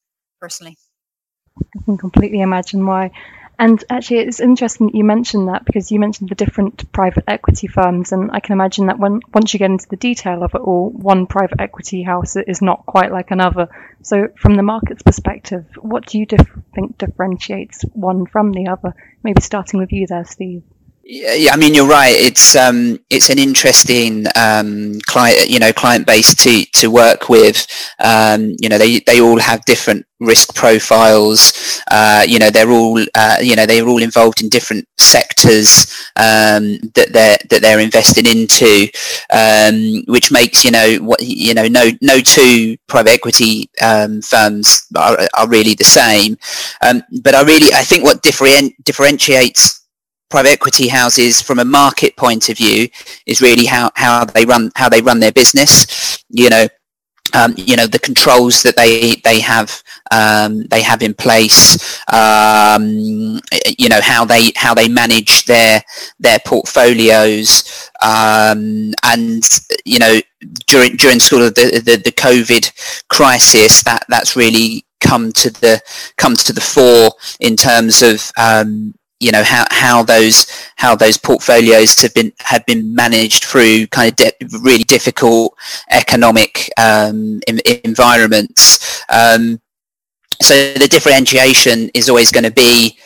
personally. 0.41 0.79
I 1.59 1.85
can 1.85 1.99
completely 1.99 2.41
imagine 2.41 2.87
why. 2.87 3.11
And 3.59 3.83
actually, 3.89 4.19
it's 4.19 4.41
interesting 4.41 4.89
that 4.89 4.97
you 4.97 5.05
mentioned 5.05 5.49
that 5.49 5.65
because 5.65 5.91
you 5.91 6.01
mentioned 6.01 6.29
the 6.29 6.35
different 6.35 6.91
private 6.93 7.25
equity 7.29 7.69
firms, 7.69 8.13
and 8.13 8.31
I 8.33 8.41
can 8.41 8.53
imagine 8.53 8.87
that 8.87 8.99
when 8.99 9.21
once 9.33 9.53
you 9.53 9.59
get 9.59 9.71
into 9.71 9.89
the 9.89 9.97
detail 9.97 10.43
of 10.43 10.55
it 10.55 10.61
all, 10.61 10.91
one 10.91 11.27
private 11.27 11.61
equity 11.61 12.03
house 12.03 12.37
is 12.37 12.61
not 12.63 12.85
quite 12.85 13.13
like 13.13 13.31
another. 13.31 13.69
So, 14.03 14.29
from 14.37 14.55
the 14.57 14.63
market's 14.63 15.03
perspective, 15.03 15.67
what 15.81 16.07
do 16.07 16.19
you 16.19 16.27
think 16.75 16.99
differentiates 16.99 17.83
one 17.93 18.27
from 18.27 18.51
the 18.53 18.69
other? 18.69 18.95
Maybe 19.23 19.41
starting 19.41 19.79
with 19.79 19.93
you 19.93 20.07
there, 20.09 20.25
Steve. 20.25 20.65
Yeah, 21.07 21.53
I 21.53 21.57
mean 21.57 21.75
you're 21.75 21.87
right. 21.87 22.15
It's 22.15 22.57
um, 22.57 22.99
it's 23.11 23.29
an 23.29 23.39
interesting 23.39 24.25
um, 24.37 24.99
client, 25.03 25.51
you 25.51 25.59
know, 25.59 25.71
client 25.71 26.07
base 26.07 26.35
to 26.37 26.65
to 26.81 26.91
work 26.91 27.29
with. 27.29 27.67
Um, 28.03 28.57
you 28.59 28.71
know, 28.71 28.79
they 28.79 29.01
they 29.01 29.21
all 29.21 29.39
have 29.39 29.63
different 29.67 30.07
risk 30.19 30.55
profiles. 30.55 31.83
Uh, 31.91 32.25
you 32.27 32.39
know, 32.39 32.49
they're 32.49 32.71
all 32.71 32.99
uh, 33.15 33.37
you 33.43 33.55
know 33.55 33.67
they're 33.67 33.87
all 33.87 34.03
involved 34.03 34.41
in 34.41 34.49
different 34.49 34.89
sectors 34.97 35.93
um, 36.17 36.79
that 36.95 37.09
they're 37.13 37.37
that 37.51 37.61
they're 37.61 37.81
investing 37.81 38.25
into, 38.25 38.89
um, 39.31 40.03
which 40.07 40.33
makes 40.33 40.65
you 40.65 40.71
know 40.71 40.97
what 41.03 41.21
you 41.21 41.53
know 41.53 41.69
no 41.69 41.91
no 42.01 42.19
two 42.21 42.79
private 42.87 43.13
equity 43.13 43.69
um, 43.83 44.23
firms 44.23 44.87
are, 44.97 45.19
are 45.37 45.49
really 45.49 45.75
the 45.75 45.85
same. 45.85 46.39
Um, 46.81 47.03
but 47.23 47.35
I 47.35 47.43
really 47.43 47.75
I 47.75 47.83
think 47.83 48.05
what 48.05 48.23
different, 48.23 48.73
differentiates 48.85 49.84
private 50.31 50.51
equity 50.51 50.89
houses 50.89 51.41
from 51.41 51.59
a 51.59 51.65
market 51.65 52.17
point 52.17 52.49
of 52.49 52.57
view 52.57 52.89
is 53.27 53.41
really 53.41 53.67
how, 53.67 53.91
how 53.95 54.25
they 54.25 54.45
run 54.45 54.71
how 54.75 54.89
they 54.89 55.01
run 55.01 55.21
their 55.21 55.33
business. 55.33 56.23
You 56.29 56.51
know 56.51 56.69
um, 57.35 57.55
you 57.57 57.77
know 57.77 57.87
the 57.87 57.99
controls 57.99 58.63
that 58.63 58.77
they 58.77 59.17
they 59.25 59.41
have 59.41 59.83
um, 60.11 60.65
they 60.67 60.83
have 60.83 61.03
in 61.03 61.15
place 61.15 62.03
um, 62.13 63.41
you 63.79 63.89
know 63.89 64.01
how 64.01 64.25
they 64.25 64.53
how 64.57 64.75
they 64.75 64.89
manage 64.89 65.45
their 65.45 65.83
their 66.19 66.39
portfolios 66.47 67.91
um, 68.03 68.93
and 69.05 69.43
you 69.85 69.99
know 69.99 70.21
during 70.67 70.97
during 70.97 71.21
sort 71.21 71.43
of 71.43 71.55
the, 71.55 71.83
the, 71.85 71.97
the 71.97 72.13
COVID 72.13 73.05
crisis 73.09 73.83
that 73.83 74.05
that's 74.09 74.37
really 74.37 74.85
come 75.01 75.33
to 75.33 75.51
the 75.51 75.81
comes 76.17 76.45
to 76.45 76.53
the 76.53 76.61
fore 76.61 77.11
in 77.41 77.57
terms 77.57 78.03
of 78.03 78.31
um, 78.39 78.95
you 79.21 79.31
know 79.31 79.43
how, 79.43 79.65
how 79.71 80.03
those 80.03 80.47
how 80.77 80.95
those 80.95 81.17
portfolios 81.17 82.01
have 82.03 82.15
been 82.15 82.33
have 82.41 82.65
been 82.67 82.95
managed 82.95 83.45
through 83.45 83.87
kind 83.89 84.11
of 84.11 84.17
de- 84.17 84.59
really 84.61 84.85
difficult 84.85 85.55
economic 85.91 86.71
um, 86.79 87.41
in, 87.47 87.61
environments. 87.85 89.03
Um, 89.09 89.61
so 90.43 90.55
the 90.75 90.89
differentiation 90.89 91.91
is 91.95 92.09
always 92.09 92.33
going 92.33 92.45
to 92.45 92.51
be, 92.51 92.99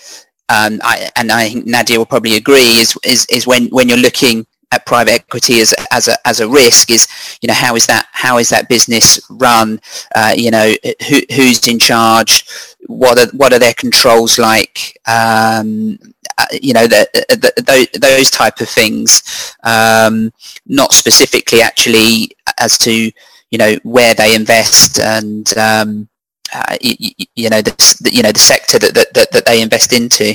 um, 0.49 0.81
I, 0.83 1.11
and 1.17 1.31
I 1.31 1.51
think 1.51 1.67
Nadia 1.67 1.99
will 1.99 2.07
probably 2.07 2.37
agree, 2.37 2.79
is, 2.81 2.99
is 3.05 3.27
is 3.31 3.47
when 3.47 3.69
when 3.69 3.89
you're 3.89 3.99
looking 3.99 4.47
at 4.71 4.85
private 4.87 5.13
equity 5.13 5.61
as 5.61 5.75
as 5.91 6.09
a 6.09 6.29
as 6.29 6.41
a 6.41 6.49
risk 6.49 6.91
is 6.91 7.07
you 7.41 7.47
know 7.47 7.55
how 7.55 7.75
is 7.75 7.87
that 7.87 8.07
how 8.13 8.39
is 8.39 8.51
that 8.51 8.69
business 8.69 9.21
run 9.31 9.81
uh, 10.15 10.35
you 10.37 10.51
know 10.51 10.75
who 11.09 11.21
who's 11.35 11.67
in 11.67 11.79
charge 11.79 12.45
what 12.89 13.19
are 13.19 13.37
what 13.37 13.53
are 13.53 13.59
their 13.59 13.75
controls 13.75 14.39
like 14.39 14.99
um, 15.07 15.99
uh, 16.39 16.47
you 16.61 16.73
know 16.73 16.87
the, 16.87 17.07
the, 17.29 17.53
the, 17.57 17.99
those 17.99 18.31
type 18.31 18.61
of 18.61 18.69
things 18.69 19.55
um, 19.63 20.33
not 20.67 20.93
specifically 20.93 21.63
actually 21.63 22.31
as 22.59 22.77
to 22.79 23.11
you 23.51 23.59
know 23.59 23.77
where 23.85 24.15
they 24.15 24.35
invest 24.35 24.99
and 24.99 25.57
um, 25.57 26.09
uh, 26.53 26.77
you, 26.81 27.13
you, 27.37 27.51
know 27.51 27.61
the, 27.61 28.11
you 28.11 28.23
know 28.23 28.33
the 28.33 28.39
sector 28.39 28.79
that, 28.79 28.95
that, 28.95 29.31
that 29.33 29.45
they 29.45 29.63
invest 29.63 29.93
into 29.93 30.35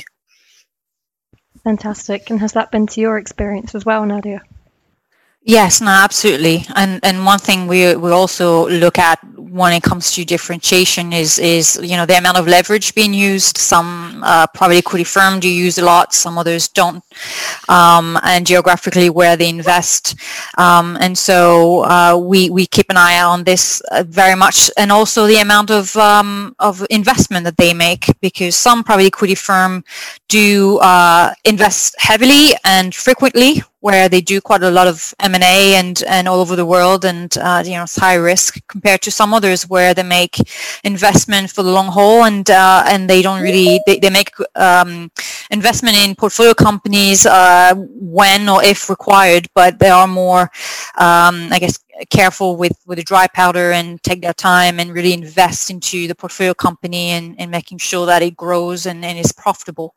Fantastic. 1.64 2.30
And 2.30 2.40
has 2.42 2.52
that 2.54 2.72
been 2.72 2.88
to 2.88 3.02
your 3.02 3.18
experience 3.18 3.74
as 3.74 3.86
well, 3.86 4.06
Nadia? 4.06 4.42
Yes, 5.46 5.82
no, 5.82 5.92
absolutely. 5.92 6.66
And 6.76 7.00
and 7.04 7.26
one 7.26 7.40
thing 7.40 7.68
we 7.68 7.96
we 7.96 8.12
also 8.12 8.70
look 8.70 8.98
at 8.98 9.20
when 9.54 9.72
it 9.72 9.84
comes 9.84 10.12
to 10.12 10.26
differentiation 10.26 11.14
is 11.14 11.38
is 11.38 11.80
you 11.82 11.96
know 11.96 12.08
the 12.08 12.18
amount 12.18 12.38
of 12.38 12.48
leverage 12.48 12.96
being 12.96 13.14
used. 13.14 13.58
Some 13.58 14.24
uh, 14.26 14.48
private 14.48 14.78
equity 14.78 15.04
firms 15.04 15.42
do 15.42 15.50
use 15.50 15.78
a 15.78 15.86
lot, 15.86 16.14
some 16.14 16.40
others 16.40 16.68
don't, 16.68 17.04
um, 17.70 18.20
and 18.24 18.48
geographically 18.48 19.10
where 19.12 19.38
they 19.38 19.50
invest. 19.50 20.16
Um, 20.58 20.98
and 21.00 21.16
so 21.16 21.84
uh, 21.86 22.18
we 22.18 22.50
we 22.50 22.66
keep 22.66 22.90
an 22.90 22.98
eye 22.98 23.22
on 23.22 23.44
this 23.44 23.82
uh, 23.92 24.04
very 24.08 24.36
much, 24.36 24.72
and 24.76 24.92
also 24.92 25.28
the 25.28 25.38
amount 25.38 25.70
of 25.70 25.96
um, 25.98 26.56
of 26.58 26.86
investment 26.90 27.44
that 27.46 27.58
they 27.58 27.74
make, 27.74 28.08
because 28.22 28.56
some 28.56 28.84
private 28.84 29.06
equity 29.06 29.36
firm 29.36 29.84
do 30.30 30.80
uh, 30.80 31.32
invest 31.46 31.96
heavily 32.00 32.56
and 32.66 32.96
frequently 32.96 33.62
where 33.84 34.08
they 34.08 34.22
do 34.22 34.40
quite 34.40 34.64
a 34.64 34.72
lot 34.72 34.88
of 34.88 35.14
M&A 35.20 35.76
and, 35.76 36.04
and 36.08 36.26
all 36.26 36.40
over 36.40 36.56
the 36.56 36.66
world 36.66 37.04
and, 37.04 37.38
uh, 37.38 37.62
you 37.66 37.72
know, 37.72 37.84
it's 37.84 37.98
high 37.98 38.16
risk 38.16 38.66
compared 38.70 39.02
to 39.02 39.12
some 39.12 39.34
others 39.34 39.68
where 39.68 39.94
they 39.94 40.04
make 40.04 40.38
investment 40.86 41.52
for 41.52 41.64
the 41.64 41.70
long 41.70 41.88
haul 41.88 42.24
and, 42.24 42.50
uh, 42.50 42.86
and 42.88 43.10
they 43.10 43.22
don't 43.22 43.42
really, 43.42 43.82
they, 43.86 44.00
they 44.00 44.10
make 44.10 44.32
um, 44.56 45.12
investment 45.52 45.98
in 45.98 46.16
portfolio 46.16 46.54
companies 46.54 47.26
uh, 47.26 47.74
when 47.76 48.48
or 48.48 48.64
if 48.64 48.90
required, 48.90 49.50
but 49.54 49.78
they 49.80 49.90
are 49.90 50.08
more, 50.08 50.44
um, 50.98 51.52
I 51.52 51.58
guess, 51.60 51.83
careful 52.10 52.56
with, 52.56 52.78
with 52.86 52.98
the 52.98 53.04
dry 53.04 53.28
powder 53.28 53.72
and 53.72 54.02
take 54.04 54.22
their 54.22 54.34
time 54.34 54.80
and 54.80 54.94
really 54.94 55.14
invest 55.14 55.70
into 55.70 56.08
the 56.08 56.16
portfolio 56.16 56.54
company 56.54 57.10
and, 57.10 57.36
and 57.40 57.52
making 57.52 57.78
sure 57.78 58.06
that 58.06 58.22
it 58.22 58.36
grows 58.36 58.86
and, 58.86 59.04
and 59.06 59.18
is 59.18 59.32
profitable. 59.32 59.96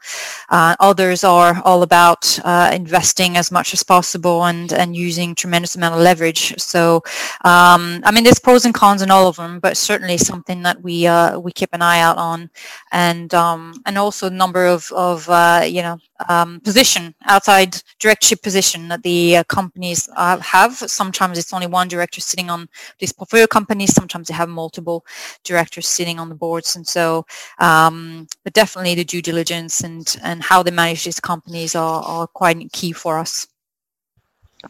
Uh, 0.49 0.77
others 0.81 1.25
are 1.25 1.61
all 1.65 1.83
about 1.83 2.39
uh, 2.45 2.71
investing 2.73 3.37
as 3.37 3.51
much 3.51 3.73
as 3.73 3.83
possible 3.83 4.45
and, 4.45 4.73
and 4.73 4.95
using 4.97 5.35
tremendous 5.35 5.77
amount 5.77 5.95
of 5.95 6.01
leverage. 6.01 6.55
So, 6.61 6.97
um, 7.45 8.01
I 8.05 8.11
mean, 8.13 8.25
there's 8.25 8.39
pros 8.39 8.65
and 8.65 8.75
cons 8.75 9.03
in 9.03 9.11
all 9.11 9.29
of 9.29 9.37
them, 9.37 9.61
but 9.61 9.77
certainly 9.77 10.19
something 10.19 10.63
that 10.63 10.83
we 10.83 11.07
uh, 11.07 11.39
we 11.39 11.53
keep 11.53 11.71
an 11.73 11.83
eye 11.83 12.01
out 12.01 12.19
on, 12.19 12.51
and 12.93 13.33
um, 13.35 13.83
and 13.87 13.99
also 13.99 14.27
a 14.27 14.31
number 14.31 14.67
of 14.67 14.91
of 14.93 15.29
uh, 15.29 15.63
you 15.67 15.83
know 15.83 15.99
um, 16.29 16.61
position 16.61 17.15
outside 17.27 17.77
directorship 17.99 18.43
position 18.43 18.89
that 18.89 19.03
the 19.03 19.39
uh, 19.39 19.45
companies 19.45 20.09
uh, 20.17 20.39
have. 20.39 20.75
Sometimes 20.75 21.39
it's 21.39 21.53
only 21.53 21.67
one 21.67 21.89
director 21.89 22.21
sitting 22.21 22.51
on 22.51 22.69
these 22.99 23.13
portfolio 23.13 23.47
companies. 23.47 23.95
Sometimes 23.95 24.29
they 24.29 24.35
have 24.35 24.49
multiple 24.49 25.05
directors 25.45 25.89
sitting 25.89 26.19
on 26.19 26.29
the 26.29 26.35
boards, 26.35 26.77
and 26.77 26.87
so 26.87 27.25
um, 27.59 28.27
but 28.45 28.53
definitely 28.53 28.95
the 28.95 29.05
due 29.05 29.23
diligence 29.23 29.83
and 29.83 30.17
and 30.23 30.43
how 30.43 30.63
they 30.63 30.71
manage 30.71 31.05
these 31.05 31.21
companies 31.21 31.75
are, 31.75 32.03
are 32.03 32.27
quite 32.27 32.73
key 32.73 32.93
for 32.93 33.19
us. 33.19 33.47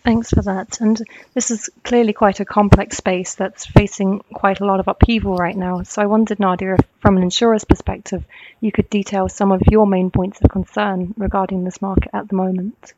Thanks 0.02 0.30
for 0.30 0.42
that. 0.42 0.80
And 0.80 1.00
this 1.34 1.50
is 1.50 1.68
clearly 1.84 2.12
quite 2.12 2.40
a 2.40 2.44
complex 2.44 2.96
space 2.96 3.34
that's 3.34 3.66
facing 3.66 4.20
quite 4.34 4.60
a 4.60 4.64
lot 4.64 4.80
of 4.80 4.88
upheaval 4.88 5.36
right 5.36 5.56
now. 5.56 5.82
So 5.82 6.02
I 6.02 6.06
wondered, 6.06 6.40
Nadia, 6.40 6.74
if 6.74 6.80
from 7.00 7.16
an 7.16 7.22
insurer's 7.22 7.64
perspective, 7.64 8.24
you 8.60 8.72
could 8.72 8.90
detail 8.90 9.28
some 9.28 9.52
of 9.52 9.62
your 9.70 9.86
main 9.86 10.10
points 10.10 10.40
of 10.40 10.50
concern 10.50 11.14
regarding 11.16 11.64
this 11.64 11.82
market 11.82 12.10
at 12.12 12.28
the 12.28 12.36
moment. 12.36 12.94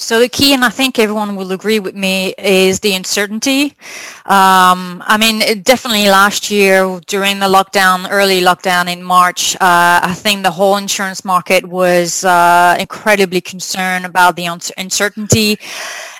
So 0.00 0.18
the 0.18 0.30
key, 0.30 0.54
and 0.54 0.64
I 0.64 0.70
think 0.70 0.98
everyone 0.98 1.36
will 1.36 1.52
agree 1.52 1.78
with 1.78 1.94
me, 1.94 2.32
is 2.38 2.80
the 2.80 2.94
uncertainty. 2.94 3.76
Um, 4.24 5.04
I 5.06 5.18
mean, 5.20 5.62
definitely 5.62 6.08
last 6.08 6.50
year 6.50 7.00
during 7.06 7.38
the 7.38 7.46
lockdown, 7.46 8.08
early 8.10 8.40
lockdown 8.40 8.90
in 8.90 9.02
March, 9.02 9.56
uh, 9.56 10.00
I 10.02 10.14
think 10.16 10.42
the 10.42 10.52
whole 10.52 10.78
insurance 10.78 11.22
market 11.22 11.66
was 11.66 12.24
uh, 12.24 12.76
incredibly 12.80 13.42
concerned 13.42 14.06
about 14.06 14.36
the 14.36 14.46
uncertainty 14.46 15.58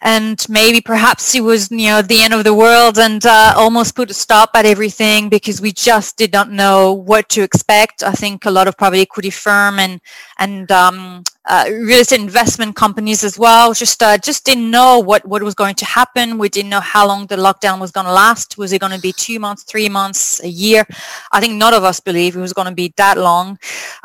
and 0.03 0.47
maybe 0.49 0.81
perhaps 0.81 1.35
it 1.35 1.43
was 1.43 1.71
you 1.71 1.89
know 1.89 2.03
the 2.03 2.21
end 2.21 2.33
of 2.33 2.45
the 2.45 2.55
world 2.55 2.99
and 2.99 3.25
uh, 3.27 3.53
almost 3.57 3.95
put 3.95 4.11
a 4.11 4.15
stop 4.15 4.51
at 4.55 4.65
everything 4.65 5.29
because 5.29 5.61
we 5.61 5.73
just 5.73 6.17
did 6.17 6.33
not 6.33 6.51
know 6.51 6.93
what 6.93 7.29
to 7.29 7.43
expect. 7.43 8.03
I 8.03 8.13
think 8.13 8.47
a 8.47 8.51
lot 8.51 8.69
of 8.69 8.77
private 8.77 8.99
equity 8.99 9.31
firm 9.31 9.79
and 9.79 10.01
and 10.39 10.71
um, 10.73 11.23
uh, 11.47 11.65
real 11.69 12.01
estate 12.01 12.21
investment 12.21 12.77
companies 12.77 13.25
as 13.25 13.39
well 13.39 13.73
just 13.75 14.03
uh, 14.03 14.17
just 14.19 14.45
didn't 14.45 14.71
know 14.71 14.99
what 14.99 15.25
what 15.27 15.43
was 15.43 15.55
going 15.55 15.75
to 15.75 15.85
happen. 15.85 16.39
We 16.39 16.49
didn't 16.49 16.71
know 16.71 16.81
how 16.81 17.07
long 17.07 17.27
the 17.27 17.37
lockdown 17.37 17.81
was 17.81 17.91
going 17.91 18.07
to 18.07 18.13
last. 18.13 18.57
Was 18.57 18.73
it 18.73 18.81
going 18.81 18.93
to 18.93 19.01
be 19.01 19.13
two 19.13 19.39
months, 19.39 19.65
three 19.65 19.89
months, 19.89 20.43
a 20.43 20.49
year? 20.49 20.87
I 21.33 21.41
think 21.41 21.55
none 21.55 21.75
of 21.75 21.83
us 21.85 21.99
believed 22.01 22.37
it 22.37 22.41
was 22.41 22.53
going 22.53 22.69
to 22.69 22.75
be 22.75 22.93
that 22.97 23.19
long, 23.19 23.59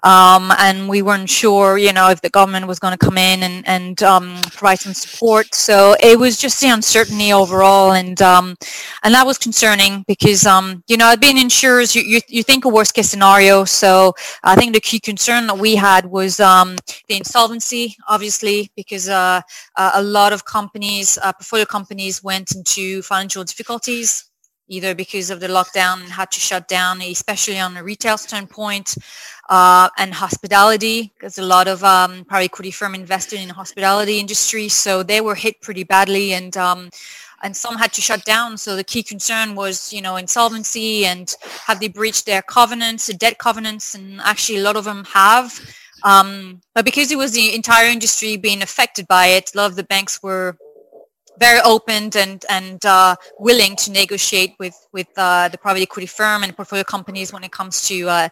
um, 0.04 0.52
and 0.58 0.90
we 0.90 1.02
weren't 1.02 1.30
sure, 1.30 1.78
you 1.78 1.94
know, 1.94 2.10
if 2.10 2.22
the 2.22 2.30
government 2.30 2.68
was 2.68 2.80
going 2.80 2.98
to 2.98 3.06
come 3.06 3.18
in 3.18 3.44
and 3.44 3.68
and 3.68 4.02
um, 4.04 4.36
provide 4.52 4.80
some 4.80 4.94
support. 4.94 5.54
It 6.02 6.18
was 6.18 6.38
just 6.38 6.62
the 6.62 6.70
uncertainty 6.70 7.32
overall, 7.32 7.92
and 7.94 8.22
um, 8.22 8.56
and 9.04 9.14
that 9.14 9.26
was 9.26 9.38
concerning 9.38 10.04
because 10.08 10.46
um, 10.46 10.84
you 10.88 10.98
know, 10.98 11.16
being 11.16 11.38
insurers, 11.38 11.96
you, 11.96 12.02
you, 12.02 12.20
you 12.28 12.44
think 12.44 12.66
a 12.66 12.70
worst 12.70 12.94
case 12.94 13.10
scenario. 13.10 13.66
So 13.66 14.14
I 14.44 14.56
think 14.56 14.74
the 14.74 14.82
key 14.82 15.00
concern 15.00 15.48
that 15.48 15.58
we 15.58 15.76
had 15.76 16.06
was 16.06 16.40
um, 16.40 16.78
the 17.08 17.18
insolvency, 17.18 17.96
obviously, 18.08 18.72
because 18.76 19.10
uh, 19.10 19.42
a 19.78 20.02
lot 20.02 20.34
of 20.34 20.46
companies, 20.46 21.18
uh, 21.22 21.34
portfolio 21.34 21.66
companies, 21.66 22.24
went 22.24 22.56
into 22.56 23.02
financial 23.02 23.44
difficulties 23.44 24.30
either 24.68 24.96
because 24.96 25.30
of 25.30 25.40
the 25.40 25.48
lockdown 25.48 26.02
and 26.02 26.12
had 26.12 26.32
to 26.32 26.40
shut 26.40 26.68
down, 26.68 27.02
especially 27.02 27.60
on 27.60 27.78
a 27.78 27.84
retail 27.84 28.18
standpoint, 28.18 28.96
uh, 29.50 29.90
and 29.98 30.14
hospitality, 30.14 31.14
because 31.14 31.38
a 31.38 31.44
lot 31.44 31.68
of 31.68 31.84
um, 31.84 32.26
private 32.26 32.46
equity 32.46 32.72
firm 32.72 32.96
invested 32.96 33.40
in 33.40 33.48
the 33.48 33.54
hospitality 33.54 34.20
industry, 34.20 34.70
so 34.70 35.04
they 35.04 35.22
were 35.22 35.36
hit 35.36 35.62
pretty 35.62 35.84
badly, 35.84 36.34
and 36.34 36.58
um, 36.58 36.90
and 37.44 37.56
some 37.56 37.76
had 37.76 37.94
to 37.94 38.02
shut 38.02 38.26
down. 38.26 38.58
So 38.58 38.76
the 38.76 38.84
key 38.84 39.04
concern 39.04 39.56
was, 39.56 39.94
you 39.94 40.02
know, 40.02 40.16
insolvency 40.16 41.06
and 41.06 41.34
have 41.66 41.80
they 41.80 41.90
breached 41.90 42.26
their 42.26 42.42
covenants, 42.42 43.08
the 43.08 43.14
debt 43.14 43.38
covenants, 43.38 43.94
and 43.94 44.20
actually 44.22 44.60
a 44.60 44.64
lot 44.64 44.78
of 44.78 44.86
them 44.86 45.06
have. 45.06 45.60
Um, 46.04 46.62
but 46.74 46.86
because 46.86 47.12
it 47.12 47.18
was 47.18 47.34
the 47.34 47.54
entire 47.54 47.88
industry 47.88 48.38
being 48.38 48.62
affected 48.64 49.08
by 49.08 49.28
it, 49.28 49.52
a 49.54 49.58
lot 49.58 49.70
of 49.70 49.76
the 49.76 49.84
banks 49.84 50.24
were 50.24 50.58
very 51.38 51.60
open 51.66 52.10
and 52.16 52.46
and 52.50 52.86
uh, 52.86 53.16
willing 53.40 53.76
to 53.76 53.92
negotiate 53.92 54.56
with 54.60 54.76
with 54.92 55.08
uh, 55.18 55.50
the 55.50 55.58
private 55.58 55.82
equity 55.82 56.08
firm 56.08 56.44
and 56.44 56.56
portfolio 56.56 56.84
companies 56.84 57.34
when 57.34 57.44
it 57.44 57.52
comes 57.52 57.88
to 57.88 58.08
uh, 58.08 58.30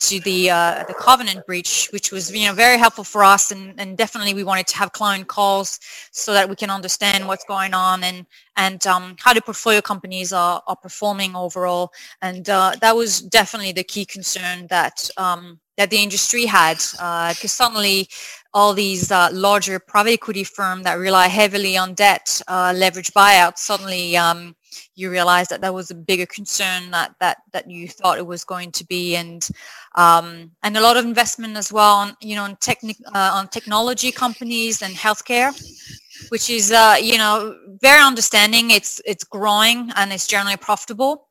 to 0.00 0.20
the 0.20 0.50
uh, 0.50 0.84
the 0.86 0.94
covenant 0.94 1.46
breach, 1.46 1.88
which 1.92 2.12
was 2.12 2.34
you 2.34 2.46
know 2.46 2.54
very 2.54 2.78
helpful 2.78 3.04
for 3.04 3.24
us, 3.24 3.50
and, 3.50 3.78
and 3.80 3.96
definitely 3.96 4.34
we 4.34 4.44
wanted 4.44 4.66
to 4.68 4.76
have 4.76 4.92
client 4.92 5.28
calls 5.28 5.80
so 6.10 6.32
that 6.32 6.48
we 6.48 6.56
can 6.56 6.70
understand 6.70 7.26
what's 7.26 7.44
going 7.44 7.74
on 7.74 8.04
and 8.04 8.26
and 8.56 8.86
um, 8.86 9.16
how 9.18 9.32
the 9.32 9.40
portfolio 9.40 9.80
companies 9.80 10.32
are, 10.32 10.62
are 10.66 10.76
performing 10.76 11.34
overall, 11.36 11.92
and 12.22 12.48
uh, 12.48 12.74
that 12.80 12.94
was 12.94 13.20
definitely 13.20 13.72
the 13.72 13.84
key 13.84 14.04
concern 14.04 14.66
that 14.68 15.08
um, 15.16 15.60
that 15.76 15.90
the 15.90 16.02
industry 16.02 16.46
had, 16.46 16.76
because 16.76 17.44
uh, 17.44 17.48
suddenly 17.48 18.08
all 18.52 18.72
these 18.72 19.10
uh, 19.10 19.28
larger 19.32 19.78
private 19.78 20.12
equity 20.12 20.44
firms 20.44 20.84
that 20.84 20.94
rely 20.94 21.26
heavily 21.26 21.76
on 21.76 21.94
debt, 21.94 22.40
uh, 22.46 22.72
leverage 22.76 23.12
buyouts, 23.12 23.58
suddenly 23.58 24.16
um, 24.16 24.54
you 24.94 25.10
realize 25.10 25.48
that 25.48 25.60
that 25.60 25.74
was 25.74 25.90
a 25.90 25.94
bigger 25.94 26.26
concern 26.26 26.90
that 26.90 27.14
that 27.20 27.38
that 27.52 27.70
you 27.70 27.88
thought 27.88 28.18
it 28.18 28.26
was 28.26 28.44
going 28.44 28.72
to 28.72 28.84
be, 28.86 29.16
and 29.16 29.48
um, 29.94 30.50
and 30.62 30.76
a 30.76 30.80
lot 30.80 30.96
of 30.96 31.04
investment 31.04 31.56
as 31.56 31.72
well 31.72 31.94
on 31.94 32.16
you 32.20 32.36
know 32.36 32.44
on 32.44 32.56
technic 32.56 32.96
uh, 33.14 33.30
on 33.34 33.48
technology 33.48 34.10
companies 34.12 34.82
and 34.82 34.94
healthcare, 34.94 35.52
which 36.30 36.50
is 36.50 36.72
uh, 36.72 36.96
you 37.00 37.18
know 37.18 37.56
very 37.80 38.02
understanding. 38.02 38.70
It's 38.70 39.00
it's 39.04 39.24
growing 39.24 39.90
and 39.96 40.12
it's 40.12 40.26
generally 40.26 40.56
profitable. 40.56 41.28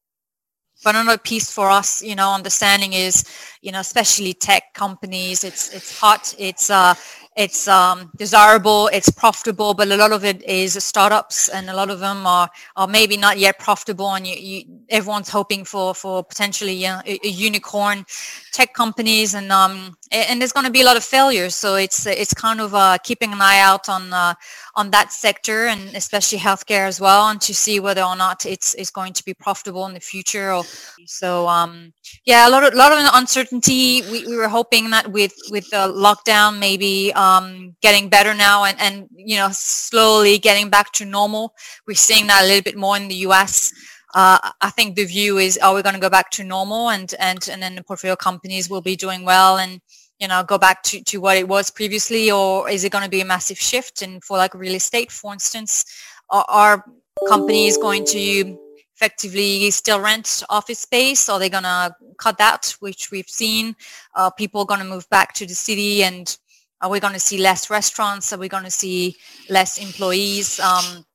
But 0.83 0.95
another 0.95 1.17
piece 1.17 1.49
for 1.49 1.69
us, 1.69 2.01
you 2.01 2.13
know, 2.13 2.33
understanding 2.33 2.91
is, 2.91 3.23
you 3.61 3.71
know, 3.71 3.79
especially 3.79 4.33
tech 4.33 4.73
companies, 4.73 5.45
it's 5.45 5.73
it's 5.73 5.97
hot, 5.97 6.35
it's 6.37 6.69
uh, 6.69 6.93
it's 7.35 7.67
um, 7.67 8.11
desirable, 8.15 8.89
it's 8.93 9.09
profitable, 9.09 9.73
but 9.73 9.87
a 9.87 9.97
lot 9.97 10.11
of 10.11 10.23
it 10.23 10.43
is 10.43 10.81
startups, 10.83 11.49
and 11.49 11.69
a 11.69 11.75
lot 11.75 11.89
of 11.89 11.99
them 11.99 12.27
are, 12.27 12.49
are 12.75 12.87
maybe 12.87 13.17
not 13.17 13.39
yet 13.39 13.59
profitable, 13.59 14.13
and 14.13 14.27
you, 14.27 14.35
you, 14.35 14.63
everyone's 14.89 15.29
hoping 15.29 15.65
for 15.65 15.95
for 15.95 16.23
potentially 16.23 16.83
a, 16.85 17.01
a, 17.05 17.27
unicorn 17.27 18.05
tech 18.53 18.73
companies, 18.73 19.33
and 19.33 19.51
um, 19.51 19.97
and 20.11 20.39
there's 20.39 20.53
going 20.53 20.65
to 20.65 20.71
be 20.71 20.81
a 20.81 20.85
lot 20.85 20.95
of 20.95 21.03
failures. 21.03 21.55
So 21.55 21.75
it's 21.75 22.05
it's 22.05 22.33
kind 22.33 22.61
of 22.61 22.73
uh, 22.73 22.97
keeping 23.03 23.33
an 23.33 23.41
eye 23.41 23.59
out 23.59 23.89
on 23.89 24.13
uh, 24.13 24.35
on 24.75 24.91
that 24.91 25.11
sector, 25.11 25.65
and 25.65 25.81
especially 25.95 26.37
healthcare 26.37 26.87
as 26.87 27.01
well, 27.01 27.27
and 27.29 27.41
to 27.41 27.53
see 27.53 27.79
whether 27.79 28.03
or 28.03 28.15
not 28.15 28.45
it's 28.45 28.73
it's 28.75 28.91
going 28.91 29.13
to 29.13 29.25
be 29.25 29.33
profitable 29.33 29.85
in 29.87 29.93
the 29.93 29.99
future. 29.99 30.53
Or 30.53 30.63
so 31.05 31.47
um, 31.47 31.93
yeah, 32.25 32.47
a 32.47 32.51
lot 32.51 32.63
of 32.63 32.73
lot 32.73 32.91
of 32.91 32.99
uncertainty. 33.13 34.01
We, 34.03 34.25
we 34.27 34.37
were 34.37 34.47
hoping 34.47 34.91
that 34.91 35.11
with 35.11 35.33
with 35.51 35.69
the 35.71 35.91
lockdown, 35.91 36.59
maybe 36.59 37.11
um, 37.13 37.75
getting 37.81 38.09
better 38.09 38.33
now 38.33 38.63
and, 38.63 38.79
and, 38.79 39.07
you 39.15 39.35
know, 39.35 39.49
slowly 39.51 40.37
getting 40.37 40.69
back 40.69 40.91
to 40.93 41.05
normal. 41.05 41.53
We're 41.87 41.95
seeing 41.95 42.27
that 42.27 42.43
a 42.43 42.47
little 42.47 42.61
bit 42.61 42.77
more 42.77 42.95
in 42.97 43.07
the 43.07 43.15
US. 43.27 43.71
Uh, 44.13 44.51
I 44.61 44.69
think 44.69 44.95
the 44.95 45.05
view 45.05 45.39
is, 45.39 45.57
are 45.57 45.73
we 45.73 45.81
going 45.81 45.95
to 45.95 46.01
go 46.01 46.09
back 46.09 46.29
to 46.31 46.43
normal 46.43 46.89
and, 46.89 47.13
and, 47.19 47.47
and 47.51 47.61
then 47.61 47.75
the 47.75 47.83
portfolio 47.83 48.15
companies 48.15 48.69
will 48.69 48.81
be 48.81 48.95
doing 48.95 49.25
well 49.25 49.57
and, 49.57 49.81
you 50.19 50.27
know, 50.27 50.43
go 50.43 50.57
back 50.57 50.83
to, 50.83 51.03
to 51.05 51.19
what 51.19 51.37
it 51.37 51.47
was 51.47 51.71
previously 51.71 52.29
or 52.29 52.69
is 52.69 52.83
it 52.83 52.91
going 52.91 53.03
to 53.03 53.09
be 53.09 53.21
a 53.21 53.25
massive 53.25 53.57
shift? 53.57 54.03
And 54.03 54.23
for 54.23 54.37
like 54.37 54.53
real 54.53 54.75
estate, 54.75 55.11
for 55.11 55.33
instance, 55.33 55.85
are, 56.29 56.45
are 56.47 56.85
companies 57.27 57.77
going 57.77 58.05
to 58.05 58.59
effectively 58.95 59.71
still 59.71 59.99
rent 59.99 60.43
office 60.49 60.79
space? 60.79 61.27
Are 61.27 61.39
they 61.39 61.49
going 61.49 61.63
to 61.63 61.95
cut 62.17 62.37
that, 62.37 62.75
which 62.79 63.09
we've 63.09 63.27
seen? 63.27 63.75
Are 64.13 64.31
people 64.31 64.63
going 64.63 64.79
to 64.79 64.85
move 64.85 65.09
back 65.09 65.33
to 65.33 65.47
the 65.47 65.55
city 65.55 66.03
and 66.03 66.37
are 66.81 66.89
we 66.89 66.99
going 66.99 67.13
to 67.13 67.19
see 67.19 67.39
less 67.39 67.69
restaurants? 67.69 68.31
Are 68.31 68.37
we 68.37 68.47
going 68.47 68.65
to 68.65 68.71
see 68.71 69.15
less 69.49 69.77
employees, 69.77 70.59
um, 70.59 71.05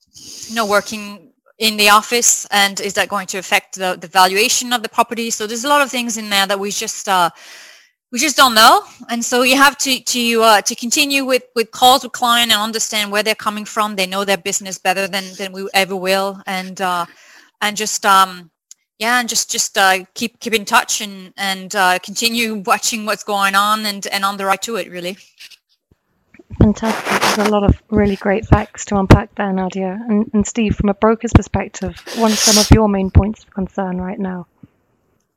you 0.49 0.55
know, 0.57 0.67
working 0.67 1.28
in 1.59 1.77
the 1.77 1.89
office? 1.89 2.47
And 2.51 2.81
is 2.81 2.95
that 2.95 3.09
going 3.09 3.27
to 3.29 3.39
affect 3.39 3.77
the, 3.77 3.97
the 4.01 4.09
valuation 4.09 4.73
of 4.73 4.83
the 4.83 4.89
property? 4.89 5.31
So 5.31 5.47
there's 5.47 5.65
a 5.65 5.69
lot 5.69 5.83
of 5.83 5.91
things 5.91 6.17
in 6.17 6.31
there 6.31 6.47
that 6.47 6.59
we 6.59 6.71
just 6.71 7.09
uh, 7.09 7.31
we 8.11 8.19
just 8.19 8.37
don't 8.37 8.55
know. 8.55 8.85
And 9.11 9.25
so 9.25 9.43
you 9.43 9.57
have 9.57 9.77
to 9.79 10.01
to 10.01 10.43
uh, 10.43 10.61
to 10.63 10.75
continue 10.75 11.25
with 11.25 11.45
with 11.55 11.71
calls 11.71 12.03
with 12.03 12.13
client 12.13 12.53
and 12.53 12.61
understand 12.61 13.13
where 13.13 13.23
they're 13.23 13.35
coming 13.35 13.65
from. 13.65 13.97
They 13.97 14.07
know 14.07 14.25
their 14.25 14.39
business 14.39 14.79
better 14.79 15.07
than 15.07 15.25
than 15.37 15.53
we 15.53 15.69
ever 15.75 15.97
will, 15.97 16.41
and 16.47 16.81
uh, 16.81 17.07
and 17.61 17.77
just 17.77 18.07
um, 18.07 18.51
yeah, 18.99 19.21
and 19.21 19.29
just 19.29 19.51
just 19.51 19.77
uh, 19.77 20.05
keep 20.15 20.41
keep 20.41 20.55
in 20.55 20.65
touch 20.65 21.01
and 21.01 21.33
and 21.37 21.75
uh, 21.77 21.99
continue 21.99 22.63
watching 22.67 23.05
what's 23.05 23.25
going 23.25 23.55
on 23.55 23.85
and 23.85 24.07
and 24.07 24.25
on 24.25 24.37
the 24.37 24.47
right 24.47 24.63
to 24.63 24.77
it 24.77 24.91
really. 24.91 25.19
Fantastic. 26.61 27.37
There's 27.37 27.49
a 27.49 27.53
lot 27.53 27.65
of 27.65 27.81
really 27.89 28.17
great 28.17 28.47
facts 28.47 28.85
to 28.87 28.97
unpack 28.97 29.35
there, 29.37 29.53
Nadia. 29.53 29.99
And, 30.09 30.31
and 30.35 30.47
Steve, 30.47 30.75
from 30.75 30.89
a 30.89 30.95
broker's 30.95 31.33
perspective, 31.33 31.97
what 32.17 32.33
are 32.33 32.37
some 32.37 32.59
of 32.59 32.71
your 32.73 32.89
main 32.89 33.11
points 33.11 33.45
of 33.45 33.51
concern 33.51 33.99
right 34.01 34.19
now? 34.19 34.47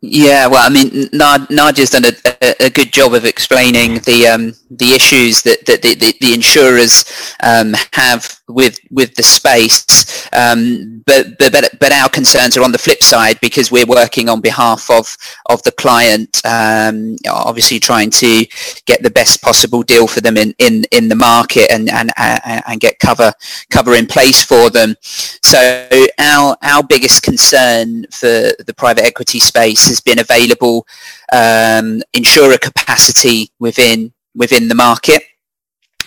Yeah, 0.04 0.48
well, 0.48 0.66
I 0.66 0.70
mean, 0.70 1.10
Nadia's 1.14 1.92
done 1.92 2.06
a, 2.06 2.66
a, 2.66 2.72
good 2.72 2.92
job 2.92 3.14
of 3.14 3.24
explaining 3.24 4.00
the 4.00 4.26
um, 4.26 4.56
the 4.72 4.94
issues 4.94 5.44
that, 5.44 5.68
that 5.68 5.84
the, 5.84 5.94
the, 5.94 6.16
the 6.20 6.34
insurers 6.34 7.06
um, 7.44 7.76
have 7.94 8.41
with 8.52 8.80
with 8.90 9.16
the 9.16 9.24
space, 9.24 10.28
um, 10.34 11.04
but, 11.06 11.38
but 11.38 11.70
but 11.80 11.92
our 11.92 12.10
concerns 12.10 12.58
are 12.58 12.64
on 12.64 12.72
the 12.72 12.78
flip 12.78 13.04
side 13.04 13.40
because 13.42 13.72
we're 13.72 13.86
working 13.86 14.30
on 14.30 14.42
behalf 14.42 14.90
of 14.90 15.18
of 15.48 15.62
the 15.64 15.72
client, 15.72 16.42
um, 16.46 17.16
obviously 17.30 17.80
trying 17.80 18.10
to 18.10 18.46
get 18.86 19.02
the 19.04 19.10
best 19.10 19.42
possible 19.42 19.84
deal 19.84 20.08
for 20.08 20.22
them 20.22 20.38
in, 20.38 20.54
in, 20.60 20.84
in 20.92 21.08
the 21.08 21.16
market 21.16 21.72
and, 21.72 21.90
and 21.90 22.12
and 22.18 22.80
get 22.80 23.00
cover 23.00 23.34
cover 23.70 23.96
in 23.96 24.06
place 24.06 24.44
for 24.44 24.70
them. 24.70 24.96
So 25.02 25.88
our 26.20 26.58
our 26.62 26.84
biggest 26.84 27.24
concern 27.24 28.06
for 28.12 28.52
the 28.66 28.74
private 28.78 29.04
equity 29.04 29.40
space 29.40 29.88
has 29.88 30.00
been 30.00 30.20
available 30.20 30.88
um, 31.34 32.02
insurer 32.14 32.58
capacity 32.58 33.50
within 33.60 34.14
within 34.36 34.68
the 34.68 34.76
market. 34.76 35.24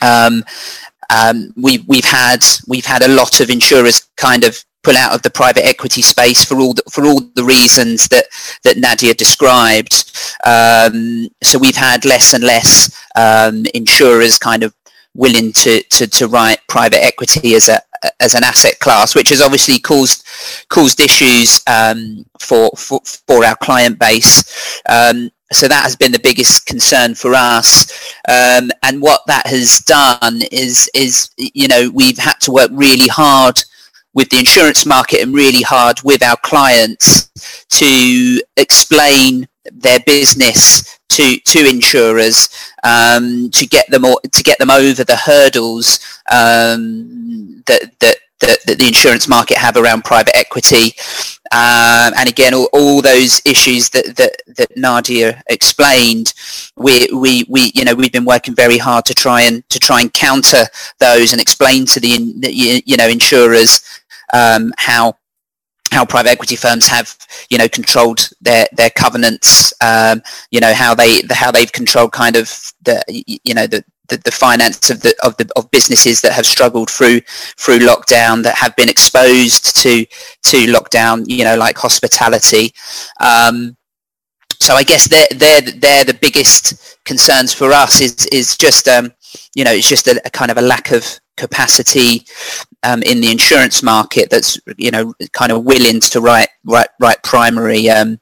Um, 0.02 0.44
um, 1.10 1.52
we, 1.56 1.78
we've 1.86 2.04
had 2.04 2.44
we've 2.66 2.86
had 2.86 3.02
a 3.02 3.08
lot 3.08 3.40
of 3.40 3.50
insurers 3.50 4.08
kind 4.16 4.44
of 4.44 4.64
pull 4.82 4.96
out 4.96 5.14
of 5.14 5.22
the 5.22 5.30
private 5.30 5.66
equity 5.66 6.02
space 6.02 6.44
for 6.44 6.56
all 6.56 6.74
the, 6.74 6.82
for 6.90 7.06
all 7.06 7.20
the 7.34 7.44
reasons 7.44 8.06
that 8.08 8.26
that 8.62 8.76
Nadia 8.76 9.14
described. 9.14 10.12
Um, 10.46 11.28
so 11.42 11.58
we've 11.58 11.76
had 11.76 12.04
less 12.04 12.34
and 12.34 12.44
less 12.44 12.94
um, 13.16 13.64
insurers 13.74 14.38
kind 14.38 14.62
of 14.62 14.74
willing 15.14 15.52
to, 15.52 15.82
to, 15.84 16.06
to 16.08 16.26
write 16.28 16.58
private 16.68 17.02
equity 17.02 17.54
as 17.54 17.68
a 17.68 17.80
as 18.20 18.34
an 18.34 18.44
asset 18.44 18.78
class, 18.80 19.14
which 19.14 19.30
has 19.30 19.40
obviously 19.40 19.78
caused 19.78 20.26
caused 20.68 21.00
issues 21.00 21.62
um, 21.66 22.26
for, 22.38 22.70
for 22.76 23.00
for 23.26 23.44
our 23.44 23.56
client 23.56 23.98
base. 23.98 24.80
Um, 24.88 25.30
so 25.54 25.68
that 25.68 25.82
has 25.82 25.96
been 25.96 26.12
the 26.12 26.18
biggest 26.18 26.66
concern 26.66 27.14
for 27.14 27.34
us. 27.34 28.14
Um, 28.28 28.70
and 28.82 29.00
what 29.00 29.22
that 29.26 29.46
has 29.46 29.78
done 29.78 30.42
is 30.50 30.90
is 30.94 31.30
you 31.36 31.68
know 31.68 31.90
we've 31.92 32.18
had 32.18 32.40
to 32.40 32.52
work 32.52 32.70
really 32.72 33.08
hard 33.08 33.62
with 34.14 34.28
the 34.30 34.38
insurance 34.38 34.86
market 34.86 35.20
and 35.20 35.34
really 35.34 35.62
hard 35.62 36.00
with 36.02 36.22
our 36.22 36.36
clients 36.42 37.30
to 37.68 38.40
explain 38.56 39.48
their 39.72 40.00
business 40.06 40.98
to 41.08 41.38
to 41.40 41.68
insurers 41.68 42.48
um, 42.82 43.50
to 43.50 43.66
get 43.66 43.88
them 43.90 44.04
or, 44.04 44.20
to 44.32 44.42
get 44.42 44.58
them 44.58 44.70
over 44.70 45.04
the 45.04 45.16
hurdles 45.16 46.00
um, 46.30 47.62
that, 47.66 47.92
that 48.00 48.16
that 48.46 48.58
that 48.66 48.78
the 48.78 48.86
insurance 48.86 49.28
market 49.28 49.56
have 49.56 49.76
around 49.76 50.04
private 50.04 50.36
equity. 50.36 50.92
Um, 51.52 52.12
and 52.16 52.28
again 52.28 52.54
all, 52.54 52.68
all 52.72 53.02
those 53.02 53.40
issues 53.44 53.90
that, 53.90 54.16
that 54.16 54.42
that 54.56 54.76
Nadia 54.76 55.42
explained 55.48 56.32
we 56.76 57.06
we 57.12 57.44
we 57.48 57.70
you 57.74 57.84
know 57.84 57.94
we've 57.94 58.12
been 58.12 58.24
working 58.24 58.54
very 58.54 58.78
hard 58.78 59.04
to 59.06 59.14
try 59.14 59.42
and 59.42 59.68
to 59.68 59.78
try 59.78 60.00
and 60.00 60.12
counter 60.12 60.64
those 60.98 61.32
and 61.32 61.40
explain 61.40 61.86
to 61.86 62.00
the 62.00 62.42
you 62.84 62.96
know 62.96 63.08
insurers 63.08 63.82
um, 64.32 64.72
how 64.78 65.16
how 65.94 66.04
private 66.04 66.30
equity 66.30 66.56
firms 66.56 66.88
have 66.88 67.16
you 67.50 67.56
know 67.56 67.68
controlled 67.68 68.28
their 68.40 68.66
their 68.72 68.90
covenants 68.90 69.72
um, 69.80 70.22
you 70.50 70.60
know 70.60 70.74
how 70.74 70.94
they 70.94 71.22
how 71.30 71.50
they've 71.50 71.72
controlled 71.72 72.12
kind 72.12 72.36
of 72.36 72.72
the 72.82 73.02
you 73.08 73.54
know 73.54 73.66
the 73.66 73.84
the, 74.08 74.18
the 74.18 74.30
finance 74.30 74.90
of 74.90 75.00
the 75.00 75.14
of 75.22 75.36
the 75.36 75.48
of 75.56 75.70
businesses 75.70 76.20
that 76.20 76.32
have 76.32 76.46
struggled 76.46 76.90
through 76.90 77.20
through 77.56 77.78
lockdown 77.78 78.42
that 78.42 78.56
have 78.56 78.74
been 78.76 78.88
exposed 78.88 79.76
to 79.76 80.04
to 80.42 80.66
lockdown 80.66 81.24
you 81.26 81.44
know 81.44 81.56
like 81.56 81.78
hospitality. 81.78 82.72
Um, 83.20 83.76
so 84.60 84.74
I 84.74 84.82
guess 84.82 85.08
they're 85.08 85.26
they're 85.34 85.60
they're 85.60 86.04
the 86.04 86.18
biggest 86.20 86.98
concerns 87.04 87.52
for 87.52 87.72
us 87.72 88.00
is 88.00 88.26
is 88.26 88.56
just 88.56 88.88
um, 88.88 89.12
you 89.54 89.64
know 89.64 89.72
it's 89.72 89.88
just 89.88 90.06
a, 90.06 90.20
a 90.24 90.30
kind 90.30 90.50
of 90.50 90.58
a 90.58 90.62
lack 90.62 90.90
of 90.90 91.04
capacity 91.36 92.24
um, 92.82 93.02
in 93.02 93.20
the 93.20 93.30
insurance 93.30 93.82
market 93.82 94.30
that's 94.30 94.58
you 94.76 94.90
know 94.90 95.12
kind 95.32 95.52
of 95.52 95.64
willing 95.64 96.00
to 96.00 96.20
write 96.20 96.48
write, 96.64 96.88
write 97.00 97.22
primary 97.22 97.90
um, 97.90 98.20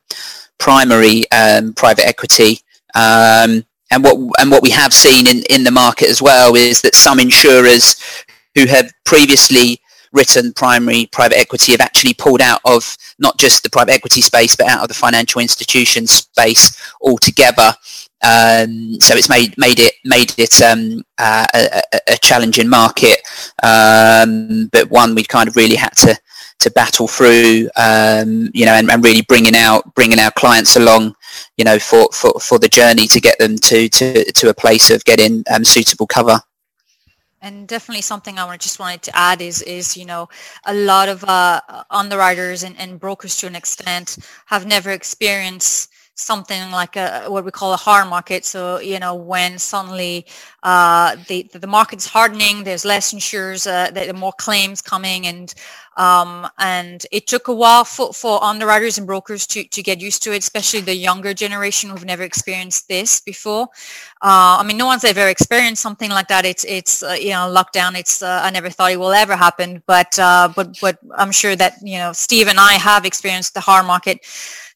primary 0.58 1.30
um, 1.32 1.72
private 1.74 2.06
equity. 2.06 2.58
Um, 2.94 3.64
and 3.92 4.02
what 4.02 4.16
and 4.40 4.50
what 4.50 4.62
we 4.62 4.70
have 4.70 4.92
seen 4.92 5.28
in, 5.28 5.42
in 5.50 5.64
the 5.64 5.70
market 5.70 6.08
as 6.08 6.22
well 6.22 6.56
is 6.56 6.80
that 6.80 6.94
some 6.94 7.20
insurers 7.20 7.96
who 8.54 8.66
have 8.66 8.92
previously 9.04 9.78
written 10.12 10.52
primary 10.54 11.06
private 11.12 11.38
equity 11.38 11.72
have 11.72 11.80
actually 11.80 12.14
pulled 12.14 12.40
out 12.40 12.60
of 12.64 12.96
not 13.18 13.38
just 13.38 13.62
the 13.62 13.70
private 13.70 13.92
equity 13.92 14.20
space 14.20 14.56
but 14.56 14.68
out 14.68 14.82
of 14.82 14.88
the 14.88 14.94
financial 14.94 15.40
institution 15.40 16.06
space 16.06 16.82
altogether. 17.02 17.74
Um, 18.24 18.98
so 19.00 19.16
it's 19.16 19.28
made 19.28 19.56
made 19.58 19.78
it 19.78 19.94
made 20.04 20.32
it 20.38 20.62
um, 20.62 21.02
uh, 21.18 21.46
a, 21.54 21.82
a, 22.08 22.16
challenging 22.22 22.68
market, 22.68 23.18
um, 23.64 24.68
but 24.72 24.88
one 24.90 25.16
we 25.16 25.24
kind 25.24 25.48
of 25.48 25.56
really 25.56 25.74
had 25.74 25.96
to 25.96 26.16
to 26.60 26.70
battle 26.70 27.08
through, 27.08 27.68
um, 27.76 28.48
you 28.54 28.64
know, 28.64 28.74
and, 28.74 28.88
and, 28.90 29.04
really 29.04 29.22
bringing 29.22 29.56
out 29.56 29.92
bringing 29.96 30.20
our 30.20 30.30
clients 30.30 30.76
along, 30.76 31.16
you 31.56 31.64
know, 31.64 31.78
for, 31.78 32.08
for, 32.12 32.38
for 32.40 32.58
the 32.58 32.68
journey 32.68 33.06
to 33.08 33.20
get 33.20 33.38
them 33.38 33.56
to 33.56 33.88
to, 33.88 34.32
to 34.32 34.48
a 34.48 34.54
place 34.54 34.90
of 34.90 35.04
getting 35.04 35.44
um, 35.52 35.64
suitable 35.64 36.06
cover. 36.06 36.40
And 37.44 37.66
definitely 37.66 38.02
something 38.02 38.38
I 38.38 38.56
just 38.56 38.78
wanted 38.78 39.02
to 39.02 39.16
add 39.16 39.42
is, 39.42 39.62
is 39.62 39.96
you 39.96 40.04
know, 40.04 40.28
a 40.64 40.72
lot 40.72 41.08
of 41.08 41.24
uh, 41.24 41.60
underwriters 41.90 42.62
and, 42.62 42.78
and 42.78 43.00
brokers 43.00 43.36
to 43.38 43.48
an 43.48 43.56
extent 43.56 44.18
have 44.46 44.64
never 44.64 44.92
experienced 44.92 45.91
something 46.14 46.70
like 46.70 46.96
a 46.96 47.24
what 47.28 47.44
we 47.44 47.50
call 47.50 47.72
a 47.72 47.76
hard 47.76 48.08
market. 48.08 48.44
So 48.44 48.78
you 48.80 48.98
know 48.98 49.14
when 49.14 49.58
suddenly 49.58 50.26
uh, 50.62 51.16
the 51.28 51.48
the 51.52 51.66
market's 51.66 52.06
hardening, 52.06 52.64
there's 52.64 52.84
less 52.84 53.12
insurers, 53.12 53.66
uh, 53.66 53.90
there 53.90 54.08
are 54.08 54.12
more 54.12 54.32
claims 54.32 54.80
coming, 54.80 55.26
and 55.26 55.52
um, 55.96 56.48
and 56.58 57.04
it 57.12 57.26
took 57.26 57.48
a 57.48 57.54
while 57.54 57.84
for, 57.84 58.12
for 58.12 58.42
underwriters 58.42 58.96
and 58.96 59.06
brokers 59.06 59.46
to, 59.48 59.64
to 59.64 59.82
get 59.82 60.00
used 60.00 60.22
to 60.22 60.32
it, 60.32 60.38
especially 60.38 60.80
the 60.80 60.94
younger 60.94 61.34
generation 61.34 61.90
who've 61.90 62.04
never 62.04 62.22
experienced 62.22 62.88
this 62.88 63.20
before. 63.20 63.68
Uh, 64.22 64.56
I 64.60 64.62
mean, 64.62 64.78
no 64.78 64.86
one's 64.86 65.04
ever 65.04 65.28
experienced 65.28 65.82
something 65.82 66.10
like 66.10 66.28
that. 66.28 66.44
It's 66.44 66.64
it's 66.64 67.02
uh, 67.02 67.16
you 67.18 67.30
know 67.30 67.52
lockdown. 67.52 67.98
It's 67.98 68.22
uh, 68.22 68.40
I 68.42 68.50
never 68.50 68.70
thought 68.70 68.92
it 68.92 68.98
will 69.00 69.12
ever 69.12 69.36
happen, 69.36 69.82
but 69.86 70.18
uh, 70.18 70.48
but 70.54 70.78
but 70.80 70.98
I'm 71.16 71.32
sure 71.32 71.56
that 71.56 71.74
you 71.82 71.98
know 71.98 72.12
Steve 72.12 72.48
and 72.48 72.58
I 72.58 72.74
have 72.74 73.04
experienced 73.04 73.54
the 73.54 73.60
hard 73.60 73.86
market 73.86 74.20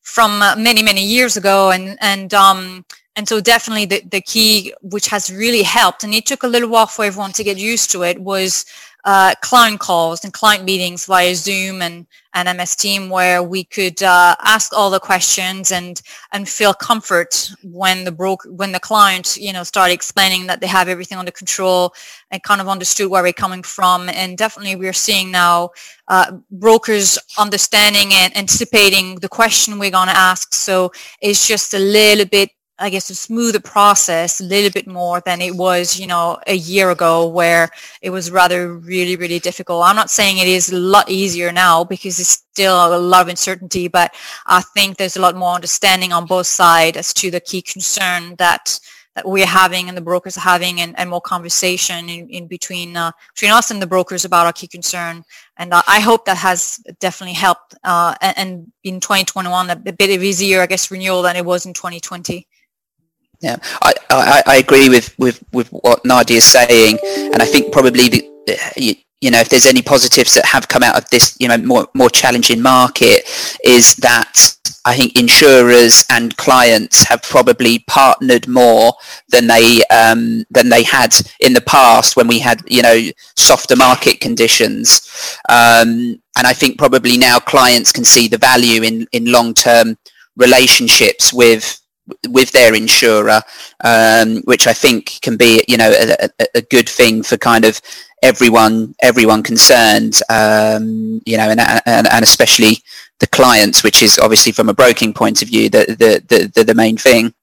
from 0.07 0.41
uh, 0.41 0.55
many 0.57 0.83
many 0.85 1.05
years 1.05 1.37
ago 1.37 1.73
and 1.73 1.99
and 2.01 2.33
um 2.33 2.85
and 3.17 3.29
so 3.29 3.41
definitely 3.41 3.87
the, 3.87 4.01
the 4.09 4.21
key 4.21 4.73
which 4.81 5.09
has 5.09 5.33
really 5.33 5.63
helped 5.63 6.05
and 6.05 6.15
it 6.15 6.25
took 6.25 6.45
a 6.45 6.47
little 6.47 6.69
while 6.69 6.87
for 6.87 7.05
everyone 7.05 7.33
to 7.33 7.43
get 7.43 7.59
used 7.59 7.91
to 7.91 8.05
it 8.05 8.21
was 8.21 8.65
uh, 9.07 9.37
client 9.41 9.79
calls 9.79 10.25
and 10.25 10.33
client 10.33 10.65
meetings 10.65 11.07
via 11.07 11.33
Zoom 11.33 11.81
and, 11.81 12.09
and 12.35 12.59
MS 12.59 12.75
Team 12.75 13.09
where 13.09 13.41
we 13.41 13.63
could 13.63 14.03
uh, 14.03 14.35
ask 14.45 14.73
all 14.73 14.91
the 14.91 14.99
questions 14.99 15.71
and 15.71 16.03
and 16.33 16.49
feel 16.49 16.75
comfort 16.75 17.53
when 17.63 18.03
the 18.03 18.11
broker 18.11 18.51
when 18.51 18.73
the 18.73 18.81
client 18.81 19.37
you 19.37 19.53
know 19.53 19.63
started 19.63 19.95
explaining 19.95 20.49
that 20.49 20.61
they 20.61 20.67
have 20.67 20.89
everything 20.89 21.19
under 21.19 21.31
control 21.31 21.95
and 22.33 22.43
kind 22.43 22.61
of 22.61 22.69
understood 22.69 23.09
where 23.09 23.23
we're 23.23 23.33
coming 23.33 23.63
from. 23.63 24.09
And 24.09 24.37
definitely 24.37 24.75
we're 24.75 24.93
seeing 24.93 25.31
now 25.31 25.71
uh, 26.09 26.33
brokers 26.51 27.17
understanding 27.39 28.13
and 28.13 28.37
anticipating 28.37 29.17
the 29.17 29.29
question 29.29 29.79
we're 29.79 29.93
going 29.93 30.09
to 30.09 30.17
ask. 30.17 30.53
So 30.53 30.91
it's 31.23 31.47
just 31.47 31.75
a 31.75 31.79
little 31.79 32.27
bit 32.27 32.51
I 32.79 32.91
guess 32.91 33.07
to 33.07 33.15
smooth 33.15 33.55
the 33.55 33.61
process 33.61 34.41
a 34.41 34.45
little 34.45 34.71
bit 34.71 34.87
more 34.87 35.21
than 35.23 35.41
it 35.41 35.57
was, 35.57 35.99
you 35.99 36.07
know, 36.07 36.39
a 36.47 36.55
year 36.55 36.91
ago 36.91 37.27
where 37.27 37.71
it 38.03 38.11
was 38.11 38.31
rather 38.31 38.75
really, 38.75 39.17
really 39.17 39.39
difficult. 39.39 39.85
I'm 39.85 39.97
not 39.97 40.11
saying 40.11 40.39
it 40.39 40.49
is 40.49 40.71
a 40.71 40.77
lot 40.77 41.11
easier 41.11 41.53
now 41.53 41.85
because 41.85 42.21
it's 42.21 42.29
still 42.29 42.75
a 42.75 42.99
lot 42.99 43.23
of 43.23 43.29
uncertainty, 43.29 43.89
but 43.89 44.15
I 44.47 44.61
think 44.75 44.99
there's 44.99 45.17
a 45.17 45.23
lot 45.23 45.37
more 45.37 45.55
understanding 45.55 46.13
on 46.13 46.27
both 46.27 46.47
sides 46.47 46.99
as 46.99 47.15
to 47.15 47.31
the 47.31 47.41
key 47.41 47.63
concern 47.63 48.37
that 48.37 48.79
that 49.15 49.27
we're 49.27 49.47
having 49.47 49.89
and 49.89 49.97
the 49.97 50.03
brokers 50.03 50.37
are 50.37 50.41
having 50.41 50.83
and, 50.83 50.97
and 50.99 51.09
more 51.09 51.23
conversation 51.23 52.11
in, 52.11 52.29
in 52.29 52.47
between 52.47 52.99
uh, 52.99 53.11
between 53.35 53.51
us 53.51 53.71
and 53.71 53.81
the 53.81 53.87
brokers 53.87 54.27
about 54.27 54.45
our 54.45 54.53
key 54.53 54.69
concern. 54.69 55.25
And 55.57 55.73
uh, 55.73 55.83
I 55.89 56.01
hope 56.01 56.27
that 56.27 56.37
has 56.37 56.79
definitely 57.01 57.33
helped 57.33 57.75
uh, 57.83 58.15
and, 58.21 58.39
and 58.39 58.73
in 58.85 59.01
2021 59.01 59.71
a 59.71 59.77
bit 59.77 60.15
of 60.15 60.23
easier, 60.23 60.61
I 60.61 60.67
guess, 60.67 60.91
renewal 60.91 61.23
than 61.23 61.37
it 61.37 61.47
was 61.47 61.65
in 61.65 61.73
2020. 61.73 62.47
Yeah, 63.41 63.57
I, 63.83 63.93
I, 64.11 64.43
I 64.47 64.57
agree 64.57 64.89
with, 64.89 65.15
with, 65.19 65.43
with 65.53 65.69
what 65.69 66.05
Nadia 66.05 66.39
is 66.39 66.45
saying, 66.45 66.99
and 67.05 67.43
I 67.43 67.45
think 67.45 67.73
probably 67.73 68.09
the, 68.09 68.31
you, 68.77 68.95
you 69.21 69.31
know 69.31 69.41
if 69.41 69.49
there's 69.49 69.67
any 69.67 69.83
positives 69.83 70.35
that 70.35 70.45
have 70.45 70.69
come 70.69 70.83
out 70.83 70.97
of 70.97 71.09
this 71.11 71.37
you 71.41 71.49
know 71.49 71.57
more 71.57 71.89
more 71.95 72.11
challenging 72.11 72.61
market 72.61 73.25
is 73.65 73.97
that 73.97 74.57
I 74.85 74.97
think 74.97 75.19
insurers 75.19 76.05
and 76.11 76.37
clients 76.37 77.03
have 77.09 77.23
probably 77.23 77.81
partnered 77.89 78.47
more 78.47 78.95
than 79.29 79.49
they 79.49 79.83
um, 79.87 80.45
than 80.51 80.69
they 80.69 80.85
had 80.85 81.13
in 81.41 81.55
the 81.55 81.61
past 81.61 82.15
when 82.15 82.29
we 82.29 82.39
had 82.39 82.63
you 82.69 82.83
know 82.83 83.01
softer 83.37 83.75
market 83.75 84.21
conditions, 84.21 85.01
um, 85.49 86.21
and 86.39 86.47
I 86.47 86.53
think 86.53 86.79
probably 86.79 87.17
now 87.17 87.41
clients 87.41 87.91
can 87.91 88.05
see 88.05 88.29
the 88.29 88.39
value 88.39 88.83
in 88.83 89.07
in 89.11 89.33
long 89.33 89.55
term 89.55 89.97
relationships 90.37 91.33
with 91.33 91.81
with 92.29 92.53
their 92.53 92.75
insurer, 92.75 93.41
um, 93.83 94.43
which 94.45 94.67
I 94.67 94.73
think 94.73 95.21
can 95.23 95.37
be, 95.37 95.65
you 95.69 95.77
know, 95.77 95.91
a, 95.91 96.29
a, 96.55 96.63
good 96.63 96.89
thing 96.89 97.23
for 97.23 97.37
kind 97.37 97.65
of 97.65 97.81
everyone, 98.23 98.95
everyone 99.03 99.43
concerned, 99.43 100.21
um, 100.29 101.21
you 101.27 101.37
know, 101.37 101.51
and, 101.51 101.61
and, 101.61 102.07
and, 102.07 102.23
especially 102.23 102.79
the 103.19 103.27
clients, 103.27 103.83
which 103.83 104.03
is 104.03 104.19
obviously 104.19 104.53
from 104.53 104.69
a 104.69 104.75
broking 104.75 105.13
point 105.13 105.43
of 105.43 105.49
view, 105.49 105.69
the, 105.69 105.85
the, 106.29 106.51
the, 106.55 106.65
the 106.65 106.75
main 106.75 106.97
thing. 106.97 107.35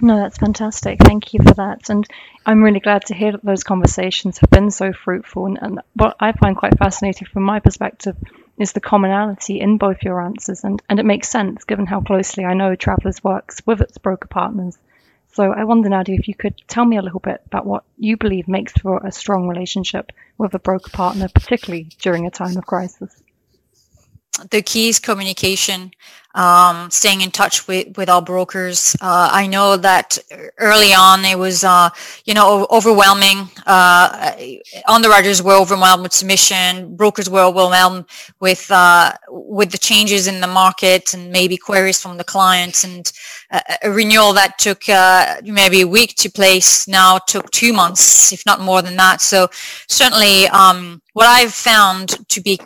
No, 0.00 0.16
that's 0.16 0.38
fantastic. 0.38 0.98
Thank 1.00 1.32
you 1.32 1.40
for 1.42 1.54
that. 1.54 1.88
And 1.88 2.04
I'm 2.44 2.62
really 2.62 2.80
glad 2.80 3.06
to 3.06 3.14
hear 3.14 3.32
that 3.32 3.44
those 3.44 3.62
conversations 3.62 4.38
have 4.38 4.50
been 4.50 4.70
so 4.70 4.92
fruitful. 4.92 5.46
And, 5.46 5.58
and 5.62 5.80
what 5.94 6.16
I 6.18 6.32
find 6.32 6.56
quite 6.56 6.76
fascinating 6.76 7.28
from 7.28 7.44
my 7.44 7.60
perspective 7.60 8.16
is 8.62 8.72
the 8.72 8.80
commonality 8.80 9.60
in 9.60 9.76
both 9.76 10.02
your 10.02 10.22
answers, 10.22 10.62
and, 10.64 10.80
and 10.88 11.00
it 11.00 11.04
makes 11.04 11.28
sense 11.28 11.64
given 11.64 11.84
how 11.84 12.00
closely 12.00 12.44
I 12.44 12.54
know 12.54 12.74
Travelers 12.76 13.22
works 13.22 13.60
with 13.66 13.80
its 13.80 13.98
broker 13.98 14.28
partners. 14.28 14.78
So 15.32 15.52
I 15.52 15.64
wonder, 15.64 15.88
Nadia, 15.88 16.16
if 16.18 16.28
you 16.28 16.34
could 16.34 16.54
tell 16.68 16.84
me 16.84 16.96
a 16.96 17.02
little 17.02 17.20
bit 17.20 17.40
about 17.46 17.66
what 17.66 17.84
you 17.98 18.16
believe 18.16 18.48
makes 18.48 18.72
for 18.72 19.04
a 19.04 19.10
strong 19.10 19.48
relationship 19.48 20.12
with 20.38 20.54
a 20.54 20.58
broker 20.58 20.90
partner, 20.90 21.28
particularly 21.28 21.88
during 22.00 22.26
a 22.26 22.30
time 22.30 22.56
of 22.56 22.66
crisis. 22.66 23.21
The 24.50 24.62
key 24.62 24.88
is 24.88 24.98
communication 24.98 25.92
um, 26.34 26.90
staying 26.90 27.20
in 27.20 27.30
touch 27.30 27.66
with, 27.68 27.96
with 27.96 28.08
our 28.08 28.22
brokers. 28.22 28.96
Uh, 29.00 29.28
I 29.30 29.46
know 29.46 29.76
that 29.76 30.18
early 30.58 30.94
on 30.94 31.24
it 31.24 31.38
was, 31.38 31.64
uh, 31.64 31.90
you 32.24 32.34
know, 32.34 32.66
overwhelming. 32.70 33.50
Uh, 33.66 34.32
underwriters 34.88 35.42
were 35.42 35.54
overwhelmed 35.54 36.02
with 36.02 36.12
submission. 36.12 36.96
Brokers 36.96 37.28
were 37.28 37.42
overwhelmed 37.42 38.06
with 38.40 38.70
uh, 38.70 39.12
with 39.28 39.70
the 39.72 39.78
changes 39.78 40.26
in 40.26 40.40
the 40.40 40.46
market 40.46 41.12
and 41.14 41.30
maybe 41.30 41.56
queries 41.56 42.00
from 42.00 42.16
the 42.16 42.24
clients. 42.24 42.84
And 42.84 43.12
a 43.82 43.90
renewal 43.90 44.32
that 44.32 44.58
took 44.58 44.88
uh, 44.88 45.36
maybe 45.44 45.82
a 45.82 45.86
week 45.86 46.14
to 46.16 46.30
place 46.30 46.88
now 46.88 47.18
took 47.18 47.50
two 47.50 47.72
months, 47.72 48.32
if 48.32 48.46
not 48.46 48.60
more 48.60 48.82
than 48.82 48.96
that. 48.96 49.20
So 49.20 49.48
certainly. 49.88 50.46
Um, 50.48 51.02
what 51.14 51.26
I've 51.26 51.52
found 51.52 52.26
to 52.30 52.40
be 52.40 52.58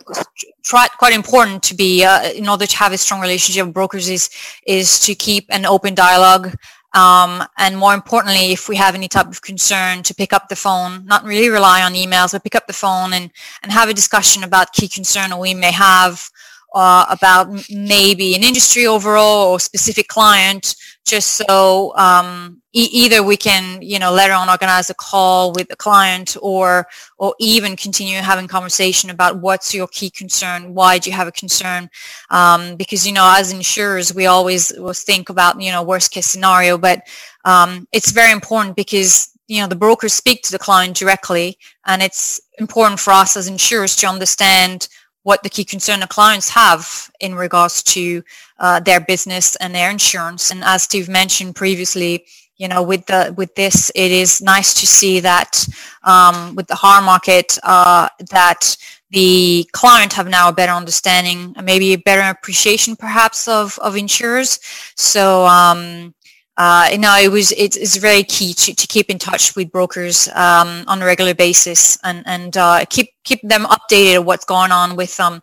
quite 0.71 1.15
important 1.15 1.63
to 1.65 1.75
be 1.75 2.05
uh, 2.05 2.31
in 2.31 2.49
order 2.49 2.67
to 2.67 2.77
have 2.77 2.93
a 2.93 2.99
strong 2.99 3.21
relationship 3.21 3.67
with 3.67 3.75
brokers 3.75 4.09
is 4.09 4.31
is 4.67 5.01
to 5.01 5.15
keep 5.15 5.47
an 5.51 5.65
open 5.67 5.95
dialogue. 5.95 6.55
Um, 6.95 7.45
and 7.59 7.77
more 7.77 7.93
importantly 7.93 8.53
if 8.53 8.69
we 8.71 8.77
have 8.77 8.95
any 8.95 9.09
type 9.09 9.27
of 9.29 9.43
concern 9.43 10.03
to 10.05 10.15
pick 10.15 10.33
up 10.33 10.49
the 10.49 10.57
phone 10.57 11.05
not 11.05 11.25
really 11.25 11.51
rely 11.51 11.83
on 11.83 11.93
emails 11.93 12.33
but 12.33 12.43
pick 12.43 12.55
up 12.55 12.67
the 12.67 12.73
phone 12.73 13.13
and 13.13 13.31
and 13.63 13.71
have 13.71 13.91
a 13.91 13.95
discussion 13.95 14.45
about 14.45 14.73
key 14.73 14.89
concern 14.89 15.37
we 15.39 15.53
may 15.53 15.73
have 15.73 16.31
uh, 16.75 17.05
about 17.11 17.49
maybe 17.71 18.35
an 18.35 18.43
industry 18.43 18.87
overall 18.87 19.53
or 19.53 19.61
specific 19.61 20.09
client 20.09 20.75
just 21.05 21.33
so 21.33 21.95
um, 21.97 22.63
e- 22.77 22.91
either 22.93 23.23
we 23.23 23.37
can 23.37 23.81
you 23.81 23.99
know 23.99 24.13
later 24.13 24.35
on 24.35 24.49
organize 24.51 24.91
a 24.91 24.95
call 24.95 25.53
with 25.53 25.69
the 25.69 25.77
client 25.77 26.37
or 26.43 26.87
or 27.19 27.35
even 27.41 27.75
continue 27.75 28.19
having 28.19 28.47
conversation 28.47 29.11
about 29.11 29.41
what's 29.41 29.75
your 29.75 29.89
key 29.89 30.11
concern 30.11 30.75
why 30.75 30.99
do 30.99 31.09
you 31.11 31.17
have 31.17 31.29
a 31.29 31.33
concern 31.33 31.89
um, 32.31 32.77
because 32.77 33.07
you 33.07 33.13
know 33.13 33.35
as 33.37 33.53
insurers 33.53 34.15
we 34.15 34.27
always 34.27 34.73
will 34.77 34.93
think 34.93 35.31
about 35.31 35.61
you 35.61 35.73
know 35.73 35.83
worst 35.83 36.11
case 36.11 36.27
scenario 36.27 36.77
but 36.77 37.01
um, 37.45 37.89
it's 37.93 38.13
very 38.13 38.33
important 38.33 38.77
because 38.77 39.31
you 39.49 39.61
know 39.61 39.69
the 39.69 39.83
brokers 39.85 40.13
speak 40.13 40.43
to 40.43 40.53
the 40.53 40.59
client 40.59 40.97
directly 40.97 41.59
and 41.87 42.03
it's 42.03 42.41
important 42.59 43.01
for 43.01 43.13
us 43.13 43.37
as 43.37 43.49
insurers 43.49 43.97
to 43.97 44.07
understand 44.07 44.89
what 45.23 45.43
the 45.43 45.51
key 45.51 45.65
concern 45.65 45.99
the 45.99 46.07
clients 46.07 46.49
have 46.51 47.11
in 47.19 47.35
regards 47.35 47.83
to 47.83 48.23
uh, 48.61 48.79
their 48.79 49.01
business 49.01 49.57
and 49.57 49.75
their 49.75 49.91
insurance. 49.91 50.53
And 50.53 50.63
as 50.63 50.85
Steve 50.85 51.09
mentioned 51.09 51.57
previously, 51.57 52.25
you 52.57 52.69
know, 52.69 52.83
with 52.83 53.07
the 53.07 53.35
with 53.37 53.55
this, 53.55 53.91
it 53.95 54.11
is 54.11 54.41
nice 54.41 54.75
to 54.81 54.87
see 54.87 55.21
that 55.21 55.67
um, 56.03 56.55
with 56.55 56.67
the 56.67 56.75
hard 56.75 57.05
market 57.05 57.59
uh, 57.63 58.09
that 58.31 58.77
the 59.11 59.69
client 59.73 60.13
have 60.15 60.29
now 60.29 60.49
a 60.49 60.53
better 60.53 60.73
understanding, 60.73 61.55
maybe 61.63 61.93
a 61.93 61.99
better 61.99 62.23
appreciation, 62.23 62.97
perhaps, 62.97 63.47
of 63.49 63.79
of 63.81 63.97
insurers. 63.97 64.59
So 64.97 65.47
um, 65.47 66.15
uh, 66.57 66.89
you 66.91 66.99
know, 66.99 67.15
it 67.19 67.31
was 67.31 67.53
it's 67.53 67.97
very 67.97 68.23
key 68.23 68.55
to, 68.55 68.75
to 68.75 68.87
keep 68.87 69.11
in 69.11 69.19
touch 69.19 69.55
with 69.55 69.71
brokers 69.71 70.27
um, 70.29 70.85
on 70.87 71.03
a 71.03 71.05
regular 71.05 71.35
basis 71.35 71.99
and 72.03 72.23
and 72.27 72.57
uh, 72.57 72.85
keep 72.89 73.11
keep 73.25 73.41
them 73.43 73.65
updated 73.65 74.19
of 74.19 74.25
what's 74.25 74.47
going 74.47 74.73
on 74.73 74.97
with 74.97 75.19
um 75.21 75.43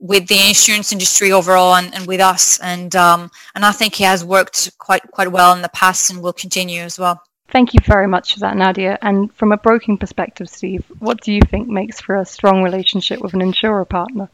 with 0.00 0.28
the 0.28 0.48
insurance 0.48 0.92
industry 0.92 1.32
overall 1.32 1.74
and, 1.74 1.94
and 1.94 2.06
with 2.06 2.20
us 2.20 2.58
and 2.60 2.94
um, 2.94 3.30
and 3.54 3.64
I 3.64 3.72
think 3.72 3.94
he 3.94 4.04
has 4.04 4.24
worked 4.24 4.76
quite 4.78 5.02
quite 5.10 5.30
well 5.32 5.54
in 5.54 5.62
the 5.62 5.68
past 5.70 6.10
and 6.10 6.22
will 6.22 6.32
continue 6.32 6.82
as 6.82 6.98
well. 6.98 7.22
Thank 7.50 7.72
you 7.72 7.80
very 7.82 8.06
much 8.06 8.34
for 8.34 8.40
that, 8.40 8.56
Nadia. 8.56 8.98
And 9.00 9.32
from 9.32 9.52
a 9.52 9.56
broking 9.56 9.96
perspective, 9.96 10.50
Steve, 10.50 10.84
what 10.98 11.22
do 11.22 11.32
you 11.32 11.40
think 11.40 11.66
makes 11.66 11.98
for 11.98 12.16
a 12.16 12.26
strong 12.26 12.62
relationship 12.62 13.20
with 13.20 13.32
an 13.32 13.40
insurer 13.40 13.86
partner? 13.86 14.28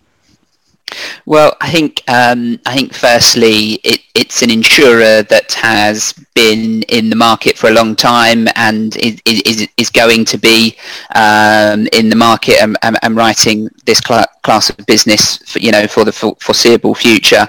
Well, 1.27 1.57
I 1.61 1.71
think 1.71 2.03
um, 2.09 2.61
I 2.67 2.75
think 2.75 2.95
firstly 2.95 3.81
it, 3.85 4.01
it's 4.15 4.43
an 4.43 4.51
insurer 4.51 5.23
that 5.23 5.53
has 5.53 6.13
been 6.35 6.83
in 6.85 7.11
the 7.11 7.17
market 7.17 7.57
for 7.57 7.69
a 7.69 7.73
long 7.73 7.97
time 7.97 8.47
and 8.57 8.95
is, 8.97 9.21
is, 9.25 9.69
is 9.77 9.91
going 9.91 10.25
to 10.27 10.39
be 10.39 10.77
um, 11.15 11.89
in 11.93 12.11
the 12.11 12.17
market 12.17 12.61
and, 12.61 12.77
and, 12.83 13.17
writing 13.17 13.69
this 13.87 14.01
cl- 14.01 14.27
class 14.43 14.69
of 14.69 14.85
business, 14.87 15.39
for, 15.39 15.59
you 15.61 15.73
know, 15.73 15.87
for 15.87 16.05
the 16.05 16.13
foreseeable 16.13 16.95
future. 16.95 17.47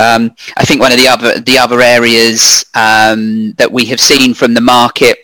Um, 0.00 0.34
I 0.56 0.64
think 0.64 0.80
one 0.80 0.92
of 0.92 0.98
the 0.98 1.08
other 1.08 1.38
the 1.38 1.58
other 1.58 1.80
areas 1.80 2.64
um, 2.74 3.52
that 3.52 3.70
we 3.70 3.86
have 3.86 4.00
seen 4.00 4.34
from 4.34 4.54
the 4.54 4.60
market 4.60 5.21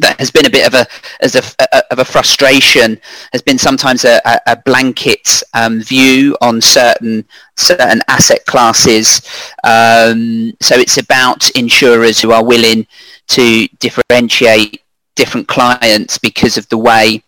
that 0.00 0.18
has 0.18 0.30
been 0.30 0.46
a 0.46 0.50
bit 0.50 0.66
of 0.66 0.74
a 0.74 0.86
as 1.20 1.34
a, 1.34 1.42
a 1.72 1.92
of 1.92 1.98
a 1.98 2.04
frustration 2.04 3.00
has 3.32 3.42
been 3.42 3.58
sometimes 3.58 4.04
a, 4.04 4.20
a 4.46 4.56
blanket 4.64 5.42
um, 5.54 5.80
view 5.80 6.36
on 6.40 6.60
certain 6.60 7.24
certain 7.56 8.00
asset 8.08 8.44
classes. 8.46 9.22
Um, 9.64 10.52
so 10.60 10.76
it's 10.76 10.98
about 10.98 11.50
insurers 11.50 12.20
who 12.20 12.32
are 12.32 12.44
willing 12.44 12.86
to 13.28 13.68
differentiate 13.78 14.82
different 15.14 15.48
clients 15.48 16.18
because 16.18 16.56
of 16.56 16.68
the 16.68 16.78
way 16.78 17.22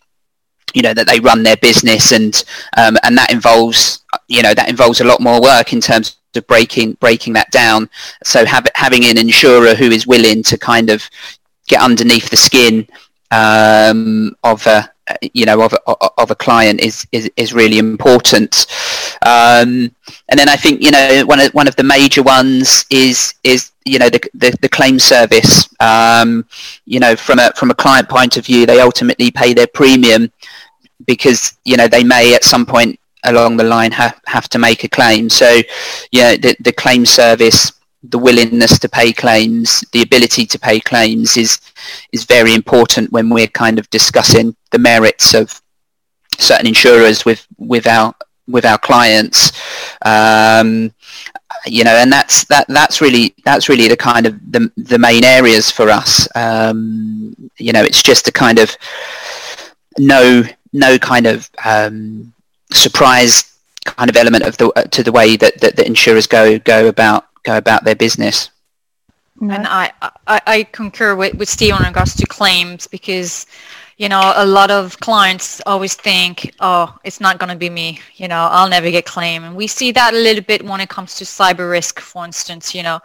you 0.74 0.82
know 0.82 0.94
that 0.94 1.06
they 1.06 1.20
run 1.20 1.42
their 1.42 1.56
business 1.56 2.12
and 2.12 2.44
um, 2.76 2.96
and 3.02 3.16
that 3.16 3.30
involves 3.30 4.04
you 4.28 4.42
know 4.42 4.54
that 4.54 4.68
involves 4.68 5.00
a 5.00 5.04
lot 5.04 5.20
more 5.20 5.40
work 5.40 5.72
in 5.72 5.80
terms 5.80 6.16
of 6.35 6.46
breaking 6.46 6.94
breaking 6.94 7.35
that 7.35 7.50
down 7.50 7.88
so 8.24 8.44
have, 8.46 8.66
having 8.74 9.04
an 9.04 9.18
insurer 9.18 9.74
who 9.74 9.90
is 9.90 10.06
willing 10.06 10.42
to 10.42 10.56
kind 10.56 10.88
of 10.88 11.08
get 11.66 11.81
underneath 11.81 12.31
the 12.31 12.37
skin 12.37 12.87
um, 13.31 14.37
of 14.44 14.66
a 14.66 14.88
you 15.33 15.44
know 15.44 15.61
of, 15.62 15.75
of 16.18 16.31
a 16.31 16.35
client 16.35 16.81
is, 16.81 17.07
is, 17.12 17.31
is 17.37 17.53
really 17.53 17.79
important. 17.79 18.66
Um, 19.22 19.94
and 20.29 20.38
then 20.38 20.48
I 20.48 20.57
think 20.57 20.83
you 20.83 20.90
know 20.90 21.25
one 21.27 21.40
of 21.40 21.53
one 21.53 21.68
of 21.68 21.77
the 21.77 21.83
major 21.83 22.22
ones 22.22 22.85
is 22.90 23.35
is 23.42 23.72
you 23.85 23.98
know 23.98 24.09
the 24.09 24.20
the, 24.35 24.57
the 24.62 24.68
claim 24.68 24.98
service. 24.98 25.68
Um, 25.81 26.46
you 26.85 27.01
know 27.01 27.16
from 27.16 27.38
a 27.38 27.53
from 27.55 27.70
a 27.70 27.75
client 27.75 28.09
point 28.09 28.37
of 28.37 28.46
view 28.46 28.66
they 28.66 28.81
ultimately 28.81 29.31
pay 29.31 29.55
their 29.55 29.66
premium 29.66 30.31
because 31.07 31.59
you 31.64 31.77
know 31.77 31.88
they 31.88 32.05
may 32.05 32.35
at 32.35 32.44
some 32.44 32.64
point 32.64 32.98
along 33.25 33.57
the 33.57 33.64
line 33.64 33.92
have, 33.92 34.20
have 34.27 34.48
to 34.51 34.59
make 34.59 34.85
a 34.85 34.88
claim. 34.88 35.31
So 35.31 35.61
yeah 36.11 36.37
the, 36.37 36.57
the 36.61 36.72
claim 36.72 37.07
service 37.07 37.72
the 38.02 38.18
willingness 38.18 38.78
to 38.80 38.88
pay 38.88 39.12
claims, 39.12 39.84
the 39.92 40.02
ability 40.02 40.46
to 40.46 40.58
pay 40.58 40.80
claims 40.80 41.36
is 41.36 41.60
is 42.12 42.24
very 42.24 42.54
important 42.54 43.12
when 43.12 43.28
we're 43.28 43.46
kind 43.46 43.78
of 43.78 43.88
discussing 43.90 44.56
the 44.70 44.78
merits 44.78 45.34
of 45.34 45.60
certain 46.38 46.66
insurers 46.66 47.24
with 47.24 47.46
with 47.58 47.86
our 47.86 48.14
with 48.48 48.64
our 48.64 48.78
clients. 48.78 49.52
Um, 50.04 50.92
you 51.66 51.84
know, 51.84 51.94
and 51.94 52.12
that's 52.12 52.44
that 52.44 52.66
that's 52.68 53.00
really 53.00 53.34
that's 53.44 53.68
really 53.68 53.88
the 53.88 53.96
kind 53.96 54.26
of 54.26 54.34
the 54.50 54.70
the 54.76 54.98
main 54.98 55.24
areas 55.24 55.70
for 55.70 55.90
us. 55.90 56.26
Um, 56.34 57.36
you 57.58 57.72
know, 57.72 57.82
it's 57.82 58.02
just 58.02 58.26
a 58.26 58.32
kind 58.32 58.58
of 58.58 58.76
no 59.98 60.42
no 60.72 60.98
kind 60.98 61.26
of 61.26 61.48
um, 61.64 62.32
surprise 62.72 63.48
kind 63.84 64.08
of 64.08 64.16
element 64.16 64.44
of 64.44 64.56
the 64.58 64.70
to 64.90 65.02
the 65.02 65.12
way 65.12 65.36
that, 65.36 65.60
that 65.60 65.76
the 65.76 65.86
insurers 65.86 66.26
go 66.26 66.58
go 66.58 66.88
about 66.88 67.26
go 67.42 67.57
about 67.57 67.85
their 67.85 67.96
business. 67.96 68.50
And 69.40 69.66
I, 69.66 69.90
I, 70.28 70.40
I 70.46 70.62
concur 70.64 71.16
with, 71.16 71.35
with 71.35 71.48
Steve 71.48 71.74
in 71.74 71.85
regards 71.85 72.14
to 72.14 72.26
claims 72.26 72.87
because 72.87 73.46
you 74.02 74.09
know, 74.09 74.33
a 74.35 74.44
lot 74.44 74.70
of 74.70 74.98
clients 74.98 75.61
always 75.66 75.94
think, 75.94 76.55
oh, 76.59 76.92
it's 77.05 77.20
not 77.20 77.38
going 77.38 77.50
to 77.50 77.57
be 77.57 77.70
me, 77.70 78.00
you 78.16 78.26
know, 78.26 78.48
I'll 78.50 78.68
never 78.68 78.90
get 78.90 79.05
claim. 79.05 79.44
And 79.44 79.55
we 79.55 79.68
see 79.68 79.92
that 79.92 80.12
a 80.12 80.16
little 80.16 80.42
bit 80.42 80.64
when 80.64 80.81
it 80.81 80.88
comes 80.88 81.14
to 81.16 81.24
cyber 81.24 81.70
risk, 81.70 82.00
for 82.00 82.24
instance, 82.24 82.74
you 82.74 82.83
know, 82.83 82.98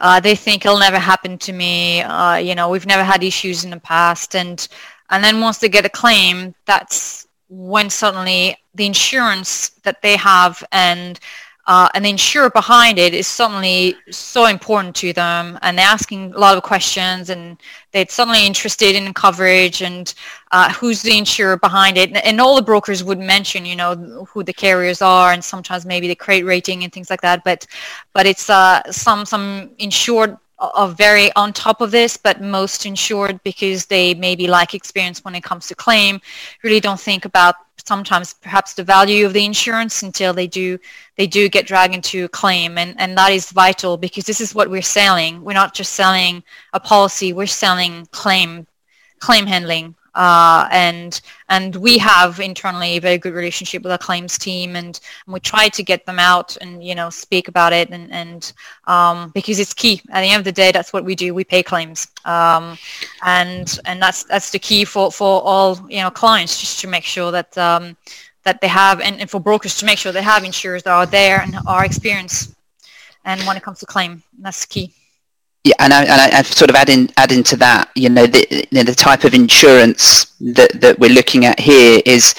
uh, 0.00 0.18
they 0.18 0.34
think 0.34 0.64
it'll 0.64 0.80
never 0.80 0.98
happen 0.98 1.38
to 1.38 1.52
me. 1.52 2.02
Uh, 2.02 2.36
you 2.36 2.56
know, 2.56 2.68
we've 2.68 2.86
never 2.86 3.04
had 3.04 3.22
issues 3.22 3.64
in 3.64 3.70
the 3.70 3.78
past. 3.78 4.34
And, 4.34 4.66
and 5.10 5.22
then 5.22 5.40
once 5.40 5.58
they 5.58 5.68
get 5.68 5.84
a 5.84 5.90
claim, 5.90 6.54
that's 6.64 7.28
when 7.48 7.90
suddenly 7.90 8.56
the 8.74 8.86
insurance 8.86 9.68
that 9.84 10.02
they 10.02 10.16
have 10.16 10.64
and 10.72 11.20
uh, 11.70 11.88
and 11.94 12.04
the 12.04 12.10
insurer 12.10 12.50
behind 12.50 12.98
it 12.98 13.14
is 13.14 13.28
suddenly 13.28 13.94
so 14.10 14.46
important 14.46 14.92
to 14.96 15.12
them 15.12 15.56
and 15.62 15.78
they're 15.78 15.86
asking 15.86 16.34
a 16.34 16.38
lot 16.38 16.56
of 16.56 16.64
questions 16.64 17.30
and 17.30 17.56
they're 17.92 18.08
suddenly 18.08 18.44
interested 18.44 18.96
in 18.96 19.14
coverage 19.14 19.80
and 19.80 20.14
uh, 20.50 20.72
who's 20.72 21.00
the 21.00 21.16
insurer 21.16 21.56
behind 21.56 21.96
it. 21.96 22.08
And, 22.08 22.18
and, 22.24 22.40
all 22.40 22.56
the 22.56 22.62
brokers 22.62 23.04
would 23.04 23.20
mention 23.20 23.64
you 23.64 23.76
know 23.76 23.94
who 24.30 24.42
the 24.42 24.52
carriers 24.52 25.00
are 25.00 25.30
and 25.30 25.44
sometimes 25.44 25.86
maybe 25.86 26.08
the 26.08 26.16
credit 26.16 26.44
rating 26.44 26.82
and 26.82 26.92
things 26.92 27.08
like 27.08 27.20
that 27.20 27.44
but 27.44 27.64
but 28.14 28.26
it's 28.26 28.50
uh, 28.50 28.82
some 28.90 29.24
some 29.24 29.70
insured 29.78 30.36
are 30.60 30.88
very 30.88 31.32
on 31.36 31.52
top 31.52 31.80
of 31.80 31.90
this, 31.90 32.16
but 32.18 32.42
most 32.42 32.84
insured 32.84 33.42
because 33.44 33.86
they 33.86 34.12
maybe 34.14 34.46
lack 34.46 34.74
experience 34.74 35.24
when 35.24 35.34
it 35.34 35.42
comes 35.42 35.66
to 35.68 35.74
claim, 35.74 36.20
really 36.62 36.80
don't 36.80 37.00
think 37.00 37.24
about 37.24 37.54
sometimes 37.86 38.34
perhaps 38.34 38.74
the 38.74 38.84
value 38.84 39.26
of 39.26 39.32
the 39.32 39.44
insurance 39.44 40.02
until 40.02 40.32
they 40.32 40.46
do 40.46 40.78
they 41.16 41.26
do 41.26 41.48
get 41.48 41.66
dragged 41.66 41.94
into 41.94 42.24
a 42.24 42.28
claim. 42.28 42.78
And, 42.78 42.94
and 42.98 43.16
that 43.18 43.32
is 43.32 43.50
vital 43.52 43.96
because 43.96 44.24
this 44.24 44.40
is 44.40 44.54
what 44.54 44.70
we're 44.70 44.82
selling. 44.82 45.42
We're 45.42 45.52
not 45.52 45.74
just 45.74 45.92
selling 45.92 46.42
a 46.72 46.80
policy, 46.80 47.32
we're 47.32 47.46
selling 47.46 48.06
claim 48.12 48.66
claim 49.18 49.46
handling 49.46 49.94
uh, 50.14 50.68
and 50.70 51.20
and 51.48 51.76
we 51.76 51.98
have 51.98 52.40
internally 52.40 52.96
a 52.96 53.00
very 53.00 53.18
good 53.18 53.34
relationship 53.34 53.82
with 53.82 53.92
our 53.92 53.98
claims 53.98 54.38
team, 54.38 54.76
and, 54.76 55.00
and, 55.26 55.32
we 55.32 55.40
try 55.40 55.68
to 55.68 55.82
get 55.82 56.06
them 56.06 56.18
out 56.18 56.56
and 56.60 56.82
you 56.82 56.94
know 56.94 57.10
speak 57.10 57.48
about 57.48 57.72
it, 57.72 57.90
and 57.90 58.10
and 58.12 58.52
um, 58.86 59.30
because 59.34 59.58
it's 59.60 59.74
key. 59.74 60.00
At 60.10 60.22
the 60.22 60.28
end 60.28 60.40
of 60.40 60.44
the 60.44 60.52
day, 60.52 60.72
that's 60.72 60.92
what 60.92 61.04
we 61.04 61.14
do. 61.14 61.34
We 61.34 61.44
pay 61.44 61.62
claims, 61.62 62.08
um, 62.24 62.76
and 63.24 63.78
and 63.84 64.02
that's 64.02 64.24
that's 64.24 64.50
the 64.50 64.58
key 64.58 64.84
for 64.84 65.12
for 65.12 65.42
all 65.42 65.78
you 65.88 66.00
know 66.00 66.10
clients, 66.10 66.60
just 66.60 66.80
to 66.80 66.88
make 66.88 67.04
sure 67.04 67.30
that. 67.32 67.56
Um, 67.56 67.96
that 68.42 68.58
they 68.62 68.68
have, 68.68 69.02
and, 69.02 69.20
and 69.20 69.28
for 69.28 69.38
brokers 69.38 69.76
to 69.76 69.84
make 69.84 69.98
sure 69.98 70.12
they 70.12 70.22
have 70.22 70.44
insurers 70.44 70.82
that 70.84 70.92
are 70.92 71.04
there 71.04 71.42
and 71.42 71.56
are 71.66 71.84
experienced, 71.84 72.54
and 73.26 73.38
when 73.46 73.54
it 73.54 73.62
comes 73.62 73.80
to 73.80 73.84
claim, 73.84 74.22
that's 74.38 74.64
key. 74.64 74.94
Yeah, 75.62 75.74
and 75.78 75.92
I, 75.92 76.02
and 76.02 76.34
I, 76.34 76.42
sort 76.42 76.70
of 76.70 76.76
adding 76.76 77.10
adding 77.18 77.42
to 77.44 77.56
that, 77.56 77.90
you 77.94 78.08
know, 78.08 78.26
the, 78.26 78.46
you 78.70 78.78
know, 78.78 78.82
the 78.82 78.94
type 78.94 79.24
of 79.24 79.34
insurance 79.34 80.32
that, 80.40 80.80
that 80.80 80.98
we're 80.98 81.10
looking 81.10 81.44
at 81.44 81.60
here 81.60 82.00
is, 82.06 82.34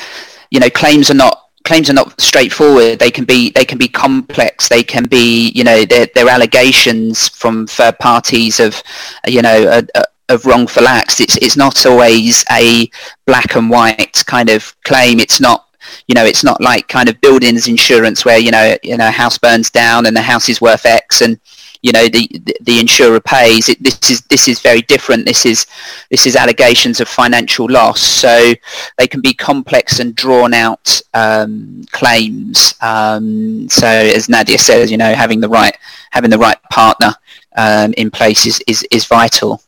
you 0.49 0.59
know, 0.59 0.71
claims 0.71 1.11
are 1.11 1.15
not 1.15 1.49
claims 1.63 1.87
are 1.91 1.93
not 1.93 2.19
straightforward. 2.19 2.97
They 2.97 3.11
can 3.11 3.25
be 3.25 3.51
they 3.51 3.63
can 3.63 3.77
be 3.77 3.87
complex. 3.87 4.67
They 4.67 4.81
can 4.81 5.03
be, 5.03 5.49
you 5.49 5.63
know, 5.63 5.85
they're, 5.85 6.07
they're 6.15 6.29
allegations 6.29 7.27
from 7.27 7.67
third 7.67 7.99
parties 7.99 8.59
of, 8.59 8.81
you 9.27 9.43
know, 9.43 9.69
a, 9.69 9.99
a, 9.99 10.03
of 10.29 10.45
wrongful 10.47 10.87
acts. 10.87 11.19
It's 11.19 11.37
it's 11.37 11.57
not 11.57 11.85
always 11.85 12.43
a 12.51 12.89
black 13.27 13.55
and 13.55 13.69
white 13.69 14.23
kind 14.25 14.49
of 14.49 14.75
claim. 14.83 15.19
It's 15.19 15.39
not 15.39 15.67
you 16.07 16.15
know, 16.15 16.25
it's 16.25 16.43
not 16.43 16.61
like 16.61 16.87
kind 16.87 17.09
of 17.09 17.19
buildings 17.21 17.67
insurance 17.67 18.23
where 18.25 18.37
you 18.37 18.51
know, 18.51 18.75
you 18.83 18.97
know, 18.97 19.07
a 19.07 19.11
house 19.11 19.37
burns 19.37 19.69
down 19.69 20.05
and 20.05 20.15
the 20.15 20.21
house 20.21 20.49
is 20.49 20.61
worth 20.61 20.85
X, 20.85 21.21
and 21.21 21.39
you 21.81 21.91
know 21.91 22.07
the 22.07 22.27
the 22.61 22.79
insurer 22.79 23.19
pays. 23.19 23.69
It, 23.69 23.81
this 23.81 24.09
is 24.09 24.21
this 24.21 24.47
is 24.47 24.59
very 24.61 24.81
different. 24.81 25.25
This 25.25 25.45
is 25.45 25.65
this 26.09 26.25
is 26.25 26.35
allegations 26.35 26.99
of 26.99 27.07
financial 27.07 27.67
loss. 27.69 28.01
So 28.01 28.53
they 28.97 29.07
can 29.07 29.21
be 29.21 29.33
complex 29.33 29.99
and 29.99 30.15
drawn 30.15 30.53
out 30.53 31.01
um, 31.13 31.83
claims. 31.91 32.73
Um, 32.81 33.69
so 33.69 33.87
as 33.87 34.29
Nadia 34.29 34.57
says, 34.57 34.91
you 34.91 34.97
know, 34.97 35.13
having 35.13 35.39
the 35.39 35.49
right 35.49 35.75
having 36.11 36.29
the 36.29 36.37
right 36.37 36.61
partner 36.69 37.15
um, 37.55 37.93
in 37.97 38.11
place 38.11 38.45
is, 38.45 38.63
is, 38.67 38.85
is 38.91 39.05
vital. 39.05 39.61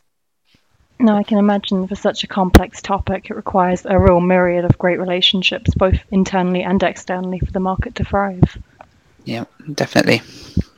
No, 0.99 1.17
I 1.17 1.23
can 1.23 1.37
imagine 1.37 1.87
for 1.87 1.95
such 1.95 2.23
a 2.23 2.27
complex 2.27 2.81
topic, 2.81 3.29
it 3.29 3.35
requires 3.35 3.85
a 3.85 3.99
real 3.99 4.21
myriad 4.21 4.63
of 4.63 4.77
great 4.77 4.99
relationships, 4.99 5.73
both 5.73 5.99
internally 6.11 6.63
and 6.63 6.81
externally, 6.81 7.39
for 7.39 7.51
the 7.51 7.59
market 7.59 7.95
to 7.95 8.05
thrive. 8.05 8.57
Yeah, 9.25 9.45
definitely. 9.73 10.21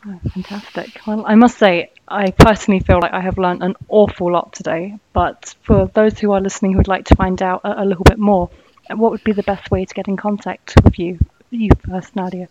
Oh, 0.08 0.20
fantastic. 0.34 1.02
Well, 1.06 1.26
I 1.26 1.36
must 1.36 1.58
say, 1.58 1.92
I 2.08 2.32
personally 2.32 2.80
feel 2.80 3.00
like 3.02 3.14
I 3.14 3.22
have 3.22 3.38
learned 3.38 3.64
an 3.64 3.76
awful 3.90 4.32
lot 4.32 4.54
today. 4.54 4.98
But 5.14 5.56
for 5.64 5.88
those 5.94 6.20
who 6.20 6.32
are 6.34 6.42
listening 6.42 6.74
who 6.74 6.78
would 6.78 6.88
like 6.88 7.06
to 7.06 7.16
find 7.16 7.42
out 7.42 7.62
a, 7.64 7.84
a 7.84 7.86
little 7.86 8.04
bit 8.04 8.20
more, 8.20 8.50
what 8.90 9.12
would 9.12 9.24
be 9.24 9.34
the 9.34 9.44
best 9.44 9.72
way 9.72 9.84
to 9.86 9.94
get 9.94 10.08
in 10.08 10.18
contact 10.18 10.76
with 10.84 11.00
you? 11.00 11.18
You 11.50 11.70
first, 11.90 12.16
Nadia. 12.16 12.48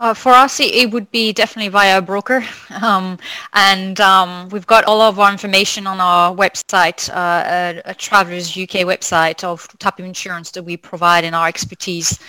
Uh, 0.00 0.14
for 0.14 0.30
us, 0.30 0.60
it, 0.60 0.72
it, 0.72 0.90
would 0.92 1.10
be 1.10 1.32
definitely 1.32 1.68
via 1.68 1.98
a 1.98 2.02
broker. 2.02 2.44
Um, 2.80 3.18
and 3.54 4.00
um, 4.00 4.48
we've 4.50 4.66
got 4.66 4.84
all 4.84 5.00
of 5.00 5.18
our 5.18 5.32
information 5.32 5.88
on 5.88 6.00
our 6.00 6.32
website, 6.32 7.10
uh, 7.10 7.82
a, 7.84 7.90
a 7.90 7.94
Travelers 7.94 8.56
UK 8.56 8.86
website 8.86 9.42
of 9.42 9.66
type 9.80 9.98
of 9.98 10.04
insurance 10.04 10.52
that 10.52 10.62
we 10.62 10.76
provide 10.76 11.24
and 11.24 11.34
our 11.34 11.48
expertise. 11.48 12.20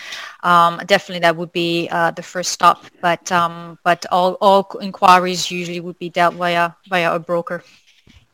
Um, 0.42 0.82
definitely 0.88 1.20
that 1.20 1.36
would 1.36 1.52
be 1.52 1.88
uh, 1.92 2.10
the 2.12 2.24
first 2.24 2.52
stop. 2.52 2.84
But 3.02 3.32
um, 3.32 3.78
but 3.84 4.08
all, 4.12 4.38
all 4.42 4.68
inquiries 4.82 5.52
usually 5.52 5.82
would 5.82 6.00
be 6.00 6.10
dealt 6.10 6.34
via, 6.34 6.76
via 6.90 7.14
a 7.14 7.20
broker. 7.20 7.64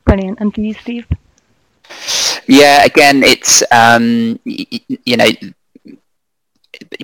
Brilliant. 0.06 0.40
And 0.40 0.54
for 0.54 0.62
you, 0.62 0.74
Steve? 0.74 1.06
Yeah, 2.48 2.86
again, 2.86 3.24
it's, 3.24 3.64
um, 3.72 4.40
you 4.46 5.18
know, 5.18 5.28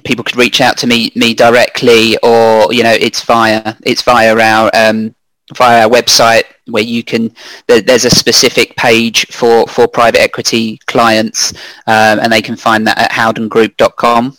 people 0.04 0.24
could 0.24 0.38
reach 0.38 0.62
out 0.62 0.78
to 0.80 0.88
me 0.88 1.12
me 1.16 1.34
directly, 1.34 2.18
or 2.24 2.72
you 2.74 2.84
know, 2.84 2.94
it's 2.94 3.22
via 3.24 3.76
it's 3.84 4.02
via 4.02 4.36
our 4.36 4.72
um, 4.74 5.14
via 5.56 5.84
our 5.84 5.90
website 5.90 6.44
where 6.68 6.84
you 6.84 7.04
can. 7.04 7.34
There, 7.68 7.82
there's 7.82 8.06
a 8.06 8.10
specific 8.10 8.76
page 8.76 9.26
for 9.28 9.68
for 9.68 9.88
private 9.88 10.22
equity 10.22 10.80
clients, 10.88 11.54
um, 11.88 12.20
and 12.20 12.32
they 12.32 12.42
can 12.42 12.56
find 12.56 12.88
that 12.88 12.98
at 12.98 13.12
howdengroup.com. 13.12 14.38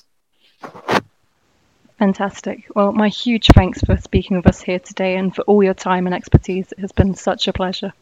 Fantastic. 1.98 2.66
Well, 2.74 2.90
my 2.92 3.08
huge 3.08 3.46
thanks 3.54 3.80
for 3.80 3.96
speaking 3.96 4.36
with 4.36 4.46
us 4.48 4.60
here 4.60 4.80
today 4.80 5.16
and 5.16 5.32
for 5.32 5.42
all 5.42 5.62
your 5.62 5.74
time 5.74 6.06
and 6.06 6.14
expertise. 6.14 6.72
It 6.72 6.80
has 6.80 6.90
been 6.90 7.14
such 7.14 7.46
a 7.46 7.52
pleasure. 7.52 7.92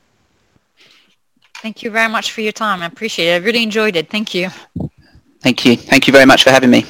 Thank 1.57 1.83
you 1.83 1.91
very 1.91 2.09
much 2.09 2.33
for 2.33 2.41
your 2.41 2.53
time. 2.53 2.81
I 2.81 2.87
appreciate 2.87 3.29
it. 3.29 3.43
I 3.43 3.45
really 3.45 3.63
enjoyed 3.63 3.97
it. 3.97 4.09
Thank 4.09 4.33
you. 4.33 4.49
Thank 5.41 5.67
you. 5.67 5.77
Thank 5.77 6.07
you 6.07 6.13
very 6.15 6.25
much 6.25 6.45
for 6.45 6.51
having 6.51 6.71
me. 6.71 6.87